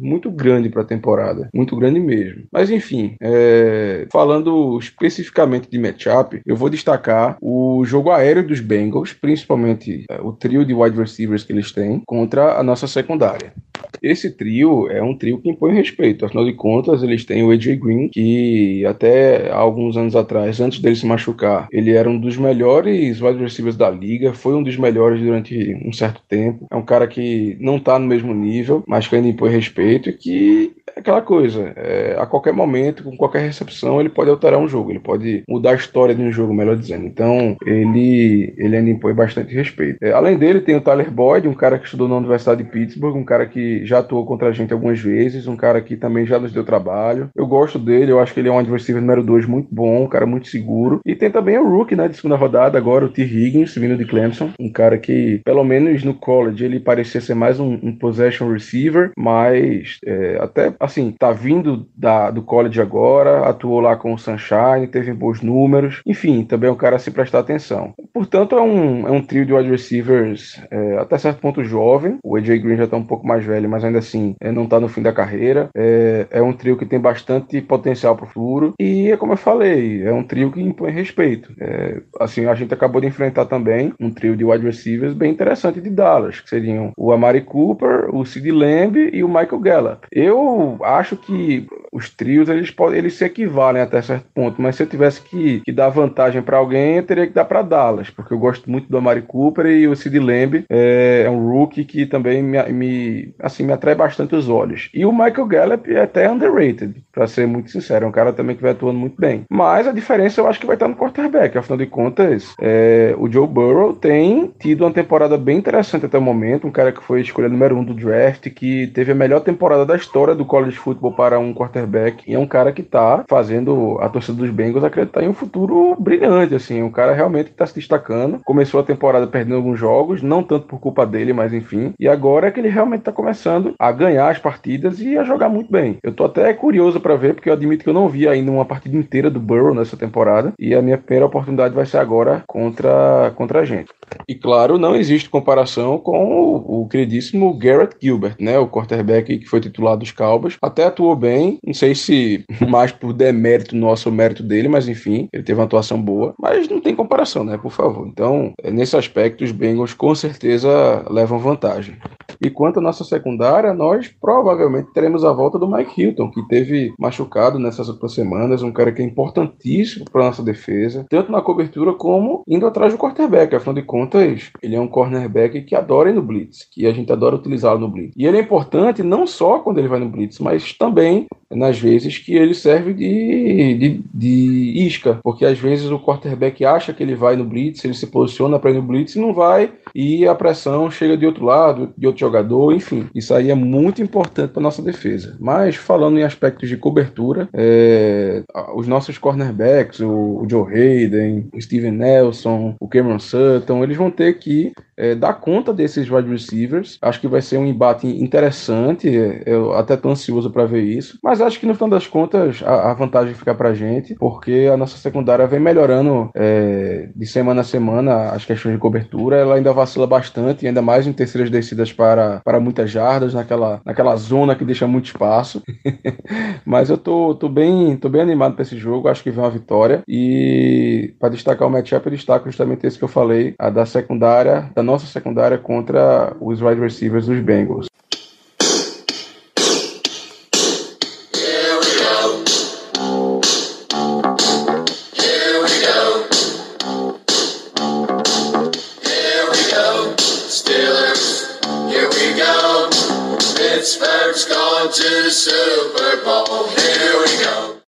muito 0.00 0.30
grande 0.30 0.70
para 0.70 0.80
a 0.82 0.86
temporada, 0.86 1.50
muito 1.54 1.76
grande 1.76 2.00
mesmo. 2.00 2.44
Mas 2.50 2.70
enfim, 2.70 3.14
é, 3.20 4.06
falando 4.10 4.78
especificamente 4.78 5.68
de 5.70 5.78
matchup, 5.78 6.40
eu 6.46 6.56
vou 6.56 6.70
destacar 6.70 7.36
o 7.42 7.84
jogo 7.84 8.10
aéreo 8.10 8.46
dos 8.46 8.60
Bengals, 8.60 9.12
principalmente 9.12 10.04
é, 10.10 10.20
o 10.22 10.32
trio 10.32 10.64
de 10.64 10.72
wide 10.72 10.96
receivers 10.96 11.44
que 11.44 11.52
eles 11.52 11.72
têm, 11.72 12.02
contra 12.06 12.58
a 12.58 12.62
nossa 12.62 12.86
secundária. 12.86 13.52
Esse 14.02 14.30
trio 14.30 14.90
é 14.90 15.02
um 15.02 15.16
trio 15.16 15.38
que 15.38 15.48
impõe 15.48 15.72
respeito, 15.72 16.26
afinal 16.26 16.44
de 16.44 16.52
contas, 16.52 17.02
eles 17.02 17.24
têm 17.24 17.42
o 17.42 17.50
AJ 17.50 17.76
Green, 17.78 18.08
que 18.08 18.84
até 18.84 19.50
alguns 19.50 19.96
anos 19.96 20.14
atrás, 20.14 20.60
antes 20.60 20.78
dele 20.78 20.96
se 20.96 21.06
machucar, 21.06 21.68
ele 21.72 21.92
era 21.92 22.08
um 22.08 22.18
dos 22.18 22.36
melhores 22.36 23.20
wide 23.20 23.42
receivers 23.42 23.76
da 23.76 23.90
liga, 23.90 24.34
foi 24.34 24.54
um 24.54 24.62
dos 24.62 24.76
melhores 24.76 25.20
durante 25.20 25.74
um 25.84 25.92
certo 25.92 26.20
tempo. 26.28 26.66
É 26.70 26.76
um 26.76 26.84
cara 26.84 27.06
que 27.06 27.56
não 27.60 27.80
tá 27.80 27.98
no 27.98 28.06
mesmo 28.06 28.34
nível, 28.34 28.84
mas 28.86 29.08
que 29.08 29.16
ainda 29.16 29.28
impõe 29.28 29.50
respeito 29.50 30.10
e 30.10 30.12
que 30.12 30.72
é 30.94 31.00
aquela 31.00 31.22
coisa, 31.22 31.72
é, 31.76 32.16
a 32.18 32.26
qualquer 32.26 32.52
momento, 32.52 33.02
com 33.02 33.16
qualquer 33.16 33.40
recepção, 33.40 34.00
ele 34.00 34.10
pode 34.10 34.30
alterar 34.30 34.60
um 34.60 34.68
jogo, 34.68 34.90
ele 34.90 35.00
pode 35.00 35.42
mudar 35.48 35.70
a 35.70 35.76
história 35.76 36.14
de 36.14 36.22
um 36.22 36.30
jogo, 36.30 36.52
melhor 36.52 36.76
dizendo. 36.76 37.06
Então, 37.06 37.56
ele, 37.64 38.54
ele 38.56 38.76
ainda 38.76 38.90
impõe 38.90 39.14
bastante 39.14 39.54
respeito. 39.54 39.98
É, 40.02 40.12
além 40.12 40.36
dele, 40.36 40.60
tem 40.60 40.76
o 40.76 40.80
Tyler 40.80 41.10
Boyd, 41.10 41.48
um 41.48 41.54
cara 41.54 41.78
que 41.78 41.86
estudou 41.86 42.06
na 42.06 42.16
Universidade 42.16 42.62
de 42.62 42.70
Pittsburgh, 42.70 43.16
um 43.16 43.24
cara 43.24 43.46
que 43.46 43.63
já 43.84 43.98
atuou 43.98 44.24
contra 44.24 44.48
a 44.48 44.52
gente 44.52 44.72
algumas 44.72 45.00
vezes, 45.00 45.46
um 45.46 45.56
cara 45.56 45.80
que 45.80 45.96
também 45.96 46.26
já 46.26 46.38
nos 46.38 46.52
deu 46.52 46.64
trabalho. 46.64 47.30
Eu 47.34 47.46
gosto 47.46 47.78
dele, 47.78 48.12
eu 48.12 48.20
acho 48.20 48.32
que 48.32 48.40
ele 48.40 48.48
é 48.48 48.52
um 48.52 48.58
adversário 48.58 49.00
número 49.00 49.22
2 49.22 49.46
muito 49.46 49.68
bom, 49.70 50.04
um 50.04 50.08
cara 50.08 50.26
muito 50.26 50.48
seguro. 50.48 51.00
E 51.04 51.14
tem 51.14 51.30
também 51.30 51.58
o 51.58 51.68
Rookie, 51.68 51.96
né, 51.96 52.08
de 52.08 52.16
segunda 52.16 52.36
rodada, 52.36 52.78
agora 52.78 53.04
o 53.04 53.08
T. 53.08 53.22
Higgins, 53.22 53.74
vindo 53.74 53.96
de 53.96 54.04
Clemson, 54.04 54.50
um 54.58 54.70
cara 54.70 54.98
que, 54.98 55.40
pelo 55.44 55.64
menos 55.64 56.04
no 56.04 56.14
college, 56.14 56.64
ele 56.64 56.80
parecia 56.80 57.20
ser 57.20 57.34
mais 57.34 57.58
um, 57.58 57.78
um 57.82 57.96
possession 57.96 58.50
receiver, 58.50 59.10
mas 59.16 59.98
é, 60.04 60.38
até 60.40 60.74
assim, 60.78 61.14
tá 61.18 61.32
vindo 61.32 61.86
da, 61.96 62.30
do 62.30 62.42
college 62.42 62.80
agora, 62.80 63.48
atuou 63.48 63.80
lá 63.80 63.96
com 63.96 64.12
o 64.12 64.18
Sunshine, 64.18 64.86
teve 64.90 65.12
bons 65.12 65.40
números, 65.40 66.02
enfim, 66.06 66.44
também 66.44 66.68
é 66.68 66.72
um 66.72 66.76
cara 66.76 66.96
a 66.96 66.98
se 66.98 67.10
prestar 67.10 67.40
atenção. 67.40 67.94
Portanto, 68.12 68.56
é 68.56 68.62
um, 68.62 69.06
é 69.08 69.10
um 69.10 69.22
trio 69.22 69.46
de 69.46 69.52
wide 69.52 69.70
receivers 69.70 70.60
é, 70.70 70.96
até 70.98 71.18
certo 71.18 71.40
ponto 71.40 71.64
jovem, 71.64 72.18
o 72.22 72.36
AJ 72.36 72.60
Green 72.60 72.76
já 72.76 72.86
tá 72.86 72.96
um 72.96 73.04
pouco 73.04 73.26
mais 73.26 73.44
velho, 73.44 73.53
mas 73.68 73.84
ainda 73.84 73.98
assim 73.98 74.34
é, 74.40 74.50
não 74.50 74.66
tá 74.66 74.80
no 74.80 74.88
fim 74.88 75.02
da 75.02 75.12
carreira, 75.12 75.68
é, 75.76 76.26
é 76.30 76.42
um 76.42 76.52
trio 76.52 76.76
que 76.76 76.86
tem 76.86 77.00
bastante 77.00 77.60
potencial 77.60 78.16
pro 78.16 78.26
futuro, 78.26 78.74
e 78.78 79.10
é 79.10 79.16
como 79.16 79.32
eu 79.32 79.36
falei, 79.36 80.02
é 80.02 80.12
um 80.12 80.22
trio 80.22 80.50
que 80.50 80.60
impõe 80.60 80.90
respeito. 80.90 81.52
É, 81.60 82.00
assim, 82.20 82.46
a 82.46 82.54
gente 82.54 82.72
acabou 82.72 83.00
de 83.00 83.06
enfrentar 83.06 83.46
também 83.46 83.92
um 84.00 84.10
trio 84.10 84.36
de 84.36 84.44
wide 84.44 84.64
receivers 84.64 85.14
bem 85.14 85.32
interessante 85.32 85.80
de 85.80 85.90
Dallas, 85.90 86.40
que 86.40 86.48
seriam 86.48 86.92
o 86.96 87.12
Amari 87.12 87.40
Cooper, 87.42 88.14
o 88.14 88.24
Sid 88.24 88.50
Lamb 88.50 89.10
e 89.12 89.22
o 89.22 89.28
Michael 89.28 89.60
Gallup. 89.60 90.06
Eu 90.12 90.78
acho 90.82 91.16
que 91.16 91.66
os 91.94 92.10
trios 92.10 92.48
eles 92.48 92.70
podem 92.70 92.98
eles 92.98 93.14
se 93.14 93.24
equivalem 93.24 93.80
até 93.80 94.02
certo 94.02 94.26
ponto, 94.34 94.60
mas 94.60 94.74
se 94.74 94.82
eu 94.82 94.86
tivesse 94.86 95.22
que, 95.22 95.60
que 95.60 95.72
dar 95.72 95.88
vantagem 95.88 96.42
para 96.42 96.56
alguém, 96.56 96.96
eu 96.96 97.06
teria 97.06 97.26
que 97.26 97.32
dar 97.32 97.44
para 97.44 97.62
Dallas, 97.62 98.10
porque 98.10 98.34
eu 98.34 98.38
gosto 98.38 98.68
muito 98.68 98.88
do 98.88 98.98
Amari 98.98 99.22
Cooper 99.22 99.66
e 99.66 99.86
o 99.86 99.94
Sid 99.94 100.18
Lamb 100.18 100.64
é, 100.68 101.22
é 101.24 101.30
um 101.30 101.48
rookie 101.48 101.84
que 101.84 102.04
também 102.04 102.42
me, 102.42 102.60
me, 102.72 103.34
assim, 103.38 103.62
me 103.62 103.72
atrai 103.72 103.94
bastante 103.94 104.34
os 104.34 104.48
olhos. 104.48 104.90
E 104.92 105.06
o 105.06 105.12
Michael 105.12 105.46
Gallup 105.46 105.90
é 105.92 106.00
até 106.00 106.28
underrated, 106.30 107.03
para 107.14 107.26
ser 107.26 107.46
muito 107.46 107.70
sincero. 107.70 108.04
É 108.04 108.08
um 108.08 108.12
cara 108.12 108.32
também 108.32 108.56
que 108.56 108.62
vai 108.62 108.72
atuando 108.72 108.98
muito 108.98 109.18
bem. 109.18 109.44
Mas 109.50 109.86
a 109.86 109.92
diferença 109.92 110.40
eu 110.40 110.48
acho 110.48 110.60
que 110.60 110.66
vai 110.66 110.76
estar 110.76 110.88
no 110.88 110.96
quarterback. 110.96 111.56
Afinal 111.56 111.78
de 111.78 111.86
contas, 111.86 112.54
é, 112.60 113.14
o 113.18 113.30
Joe 113.30 113.46
Burrow 113.46 113.94
tem 113.94 114.52
tido 114.58 114.84
uma 114.84 114.92
temporada 114.92 115.38
bem 115.38 115.58
interessante 115.58 116.06
até 116.06 116.18
o 116.18 116.22
momento. 116.22 116.66
Um 116.66 116.72
cara 116.72 116.92
que 116.92 117.02
foi 117.02 117.20
escolha 117.20 117.48
número 117.48 117.76
um 117.76 117.84
do 117.84 117.94
draft, 117.94 118.48
que 118.50 118.88
teve 118.88 119.12
a 119.12 119.14
melhor 119.14 119.40
temporada 119.40 119.86
da 119.86 119.96
história 119.96 120.34
do 120.34 120.44
college 120.44 120.76
football 120.76 121.12
para 121.12 121.38
um 121.38 121.54
quarterback. 121.54 122.24
E 122.26 122.34
é 122.34 122.38
um 122.38 122.46
cara 122.46 122.72
que 122.72 122.82
tá 122.82 123.24
fazendo 123.28 123.98
a 124.00 124.08
torcida 124.08 124.38
dos 124.38 124.50
Bengals 124.50 124.84
acreditar 124.84 125.22
em 125.22 125.28
um 125.28 125.34
futuro 125.34 125.96
brilhante, 125.98 126.54
assim. 126.54 126.82
Um 126.82 126.90
cara 126.90 127.14
realmente 127.14 127.46
que 127.46 127.52
está 127.52 127.66
se 127.66 127.74
destacando. 127.74 128.40
Começou 128.44 128.80
a 128.80 128.84
temporada 128.84 129.26
perdendo 129.26 129.56
alguns 129.56 129.78
jogos, 129.78 130.22
não 130.22 130.42
tanto 130.42 130.66
por 130.66 130.80
culpa 130.80 131.06
dele, 131.06 131.32
mas 131.32 131.52
enfim. 131.52 131.92
E 131.98 132.08
agora 132.08 132.48
é 132.48 132.50
que 132.50 132.60
ele 132.60 132.68
realmente 132.68 133.00
está 133.00 133.12
começando 133.12 133.74
a 133.78 133.92
ganhar 133.92 134.28
as 134.28 134.38
partidas 134.38 135.00
e 135.00 135.16
a 135.16 135.24
jogar 135.24 135.48
muito 135.48 135.70
bem. 135.70 135.98
Eu 136.02 136.12
tô 136.12 136.24
até 136.24 136.52
curioso 136.52 137.00
para 137.04 137.16
ver, 137.16 137.34
porque 137.34 137.50
eu 137.50 137.52
admito 137.52 137.84
que 137.84 137.90
eu 137.90 137.94
não 137.94 138.08
vi 138.08 138.26
ainda 138.26 138.50
uma 138.50 138.64
partida 138.64 138.96
inteira 138.96 139.30
do 139.30 139.38
Burrow 139.38 139.74
nessa 139.74 139.94
temporada. 139.94 140.54
E 140.58 140.74
a 140.74 140.80
minha 140.80 140.96
primeira 140.96 141.26
oportunidade 141.26 141.74
vai 141.74 141.84
ser 141.84 141.98
agora 141.98 142.42
contra, 142.46 143.30
contra 143.36 143.60
a 143.60 143.64
gente. 143.64 143.90
E 144.26 144.34
claro, 144.34 144.78
não 144.78 144.96
existe 144.96 145.28
comparação 145.28 145.98
com 145.98 146.24
o, 146.24 146.82
o 146.82 146.88
queridíssimo 146.88 147.52
Garrett 147.58 147.94
Gilbert, 148.00 148.36
né? 148.40 148.58
O 148.58 148.68
quarterback 148.68 149.38
que 149.38 149.46
foi 149.46 149.60
titular 149.60 149.98
dos 149.98 150.12
Cowboys. 150.12 150.56
Até 150.62 150.84
atuou 150.84 151.14
bem, 151.14 151.58
não 151.62 151.74
sei 151.74 151.94
se 151.94 152.42
mais 152.66 152.90
por 152.90 153.12
demérito 153.12 153.76
nosso 153.76 154.08
ou 154.08 154.14
mérito 154.14 154.42
dele, 154.42 154.68
mas 154.68 154.88
enfim, 154.88 155.28
ele 155.30 155.42
teve 155.42 155.60
uma 155.60 155.66
atuação 155.66 156.00
boa. 156.00 156.34
Mas 156.40 156.68
não 156.70 156.80
tem 156.80 156.96
comparação, 156.96 157.44
né? 157.44 157.58
Por 157.58 157.70
favor. 157.70 158.06
Então, 158.06 158.54
é, 158.62 158.70
nesse 158.70 158.96
aspecto, 158.96 159.44
os 159.44 159.52
Bengals 159.52 159.92
com 159.92 160.14
certeza 160.14 161.04
levam 161.10 161.38
vantagem. 161.38 161.96
E 162.40 162.48
quanto 162.48 162.78
à 162.78 162.82
nossa 162.82 163.04
secundária, 163.04 163.74
nós 163.74 164.08
provavelmente 164.20 164.92
teremos 164.94 165.24
a 165.24 165.32
volta 165.32 165.58
do 165.58 165.68
Mike 165.68 166.00
Hilton, 166.00 166.30
que 166.30 166.46
teve 166.48 166.93
machucado 166.98 167.58
nessas 167.58 167.88
últimas 167.88 168.12
semanas, 168.12 168.62
um 168.62 168.72
cara 168.72 168.92
que 168.92 169.02
é 169.02 169.04
importantíssimo 169.04 170.04
para 170.10 170.24
nossa 170.24 170.42
defesa, 170.42 171.06
tanto 171.08 171.30
na 171.30 171.40
cobertura 171.40 171.92
como 171.92 172.42
indo 172.46 172.66
atrás 172.66 172.92
do 172.92 172.98
quarterback. 172.98 173.54
Afinal 173.54 173.74
de 173.74 173.82
contas, 173.82 174.50
ele 174.62 174.76
é 174.76 174.80
um 174.80 174.88
cornerback 174.88 175.62
que 175.62 175.74
adora 175.74 176.10
ir 176.10 176.14
no 176.14 176.22
blitz, 176.22 176.66
que 176.70 176.86
a 176.86 176.92
gente 176.92 177.12
adora 177.12 177.36
utilizá-lo 177.36 177.80
no 177.80 177.88
blitz. 177.88 178.14
E 178.16 178.26
ele 178.26 178.38
é 178.38 178.40
importante 178.40 179.02
não 179.02 179.26
só 179.26 179.58
quando 179.58 179.78
ele 179.78 179.88
vai 179.88 179.98
no 179.98 180.08
blitz, 180.08 180.38
mas 180.38 180.72
também 180.72 181.26
nas 181.50 181.78
vezes 181.78 182.18
que 182.18 182.34
ele 182.34 182.54
serve 182.54 182.92
de, 182.92 183.74
de, 183.74 184.04
de 184.12 184.86
isca, 184.86 185.20
porque 185.22 185.44
às 185.44 185.58
vezes 185.58 185.90
o 185.90 186.00
quarterback 186.00 186.64
acha 186.64 186.92
que 186.92 187.02
ele 187.02 187.14
vai 187.14 187.36
no 187.36 187.44
blitz, 187.44 187.84
ele 187.84 187.94
se 187.94 188.06
posiciona 188.06 188.58
para 188.58 188.70
ir 188.70 188.74
no 188.74 188.82
blitz 188.82 189.14
e 189.14 189.20
não 189.20 189.32
vai, 189.32 189.72
e 189.94 190.26
a 190.26 190.34
pressão 190.34 190.90
chega 190.90 191.16
de 191.16 191.26
outro 191.26 191.44
lado, 191.44 191.92
de 191.96 192.06
outro 192.06 192.20
jogador, 192.20 192.74
enfim. 192.74 193.08
Isso 193.14 193.32
aí 193.32 193.50
é 193.50 193.54
muito 193.54 194.02
importante 194.02 194.52
para 194.52 194.62
nossa 194.62 194.82
defesa. 194.82 195.36
Mas 195.40 195.76
falando 195.76 196.18
em 196.18 196.24
aspectos 196.24 196.68
de 196.68 196.76
cobertura, 196.84 197.48
é, 197.54 198.44
os 198.74 198.86
nossos 198.86 199.16
cornerbacks, 199.16 200.00
o, 200.00 200.42
o, 200.42 200.46
Joe 200.46 200.70
Hayden, 200.70 201.48
o 201.54 201.58
Steven 201.58 201.92
Nelson, 201.92 202.76
o 202.78 202.86
Cameron 202.86 203.18
Sutton, 203.18 203.82
eles 203.82 203.96
vão 203.96 204.10
ter 204.10 204.34
que 204.34 204.70
é, 204.96 205.14
dar 205.14 205.34
conta 205.34 205.72
desses 205.72 206.10
wide 206.10 206.28
receivers. 206.28 206.98
Acho 207.00 207.20
que 207.20 207.28
vai 207.28 207.42
ser 207.42 207.58
um 207.58 207.66
embate 207.66 208.06
interessante. 208.06 209.08
Eu 209.46 209.72
até 209.74 209.94
estou 209.94 210.12
ansioso 210.12 210.50
para 210.50 210.66
ver 210.66 210.82
isso. 210.82 211.18
Mas 211.22 211.40
acho 211.40 211.58
que 211.58 211.66
no 211.66 211.74
final 211.74 211.90
das 211.90 212.06
contas 212.06 212.62
a, 212.62 212.90
a 212.90 212.94
vantagem 212.94 213.34
fica 213.34 213.54
para 213.54 213.74
gente, 213.74 214.14
porque 214.14 214.68
a 214.72 214.76
nossa 214.76 214.96
secundária 214.96 215.46
vem 215.46 215.60
melhorando 215.60 216.30
é, 216.34 217.08
de 217.14 217.26
semana 217.26 217.62
a 217.62 217.64
semana 217.64 218.30
as 218.30 218.44
questões 218.44 218.74
de 218.74 218.80
cobertura. 218.80 219.36
Ela 219.36 219.56
ainda 219.56 219.72
vacila 219.72 220.06
bastante, 220.06 220.66
ainda 220.66 220.82
mais 220.82 221.06
em 221.06 221.12
terceiras 221.12 221.50
descidas 221.50 221.92
para, 221.92 222.40
para 222.44 222.60
muitas 222.60 222.90
jardas, 222.90 223.34
naquela, 223.34 223.80
naquela 223.84 224.16
zona 224.16 224.54
que 224.54 224.64
deixa 224.64 224.86
muito 224.86 225.06
espaço. 225.06 225.62
Mas 226.64 226.90
eu 226.90 226.98
tô, 226.98 227.34
tô, 227.34 227.48
bem, 227.48 227.96
tô 227.96 228.08
bem 228.08 228.20
animado 228.20 228.54
para 228.54 228.62
esse 228.62 228.76
jogo. 228.76 229.08
Acho 229.08 229.22
que 229.22 229.30
vem 229.30 229.42
uma 229.42 229.50
vitória. 229.50 230.02
E 230.06 231.14
para 231.18 231.30
destacar 231.30 231.66
o 231.66 231.70
matchup, 231.70 232.06
eu 232.06 232.12
destaco 232.12 232.46
justamente 232.46 232.86
esse 232.86 232.98
que 232.98 233.04
eu 233.04 233.08
falei, 233.08 233.54
a 233.58 233.70
da 233.70 233.86
secundária, 233.86 234.70
da 234.74 234.82
nossa 234.84 235.06
secundária 235.06 235.58
contra 235.58 236.36
os 236.40 236.60
wide 236.60 236.80
receivers 236.80 237.26
dos 237.26 237.40
Bengals. 237.40 237.86